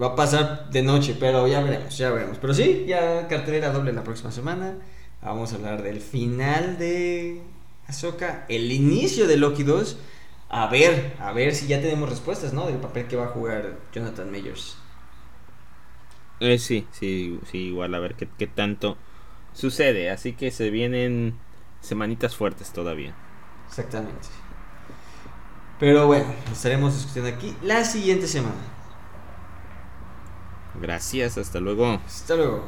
va 0.01 0.09
a 0.09 0.17
pasar 0.17 0.71
de 0.71 0.83
noche, 0.83 1.17
pero 1.19 1.47
ya 1.47 1.63
veremos, 1.63 1.97
ya 1.97 2.11
veremos. 2.11 2.39
Pero 2.39 2.55
sí, 2.55 2.85
ya 2.87 3.29
cartelera 3.29 3.73
doble 3.73 3.93
la 3.93 4.05
próxima 4.05 4.31
semana. 4.33 4.79
Vamos 5.23 5.53
a 5.53 5.57
hablar 5.57 5.83
del 5.83 6.01
final 6.01 6.79
de 6.79 7.43
Ahsoka, 7.89 8.45
el 8.49 8.71
inicio 8.73 9.27
de 9.27 9.37
Loki 9.37 9.63
2, 9.63 9.99
a 10.49 10.67
ver, 10.69 11.17
a 11.21 11.33
ver 11.33 11.55
si 11.55 11.67
ya 11.67 11.81
tenemos 11.81 12.09
respuestas, 12.11 12.53
¿no? 12.53 12.67
Del 12.67 12.79
papel 12.79 13.07
que 13.09 13.17
va 13.17 13.27
a 13.27 13.29
jugar 13.29 13.79
Jonathan 13.93 14.31
Majors. 14.31 14.77
Eh, 16.41 16.59
sí, 16.59 16.89
sí, 16.93 17.41
sí, 17.51 17.59
igual 17.69 17.95
a 17.95 17.99
ver 17.99 18.15
qué, 18.17 18.29
qué 18.37 18.47
tanto 18.47 18.99
sucede. 19.53 20.11
Así 20.11 20.35
que 20.35 20.51
se 20.51 20.71
vienen 20.71 21.41
semanitas 21.81 22.37
fuertes 22.37 22.73
todavía. 22.73 23.17
Exactamente. 23.69 24.29
Pero 25.79 26.07
bueno, 26.07 26.27
estaremos 26.53 26.95
discutiendo 26.95 27.31
aquí 27.31 27.57
la 27.63 27.85
siguiente 27.85 28.27
semana. 28.27 28.55
Gracias, 30.75 31.39
hasta 31.39 31.59
luego. 31.61 32.01
Hasta 32.07 32.37
luego. 32.37 32.65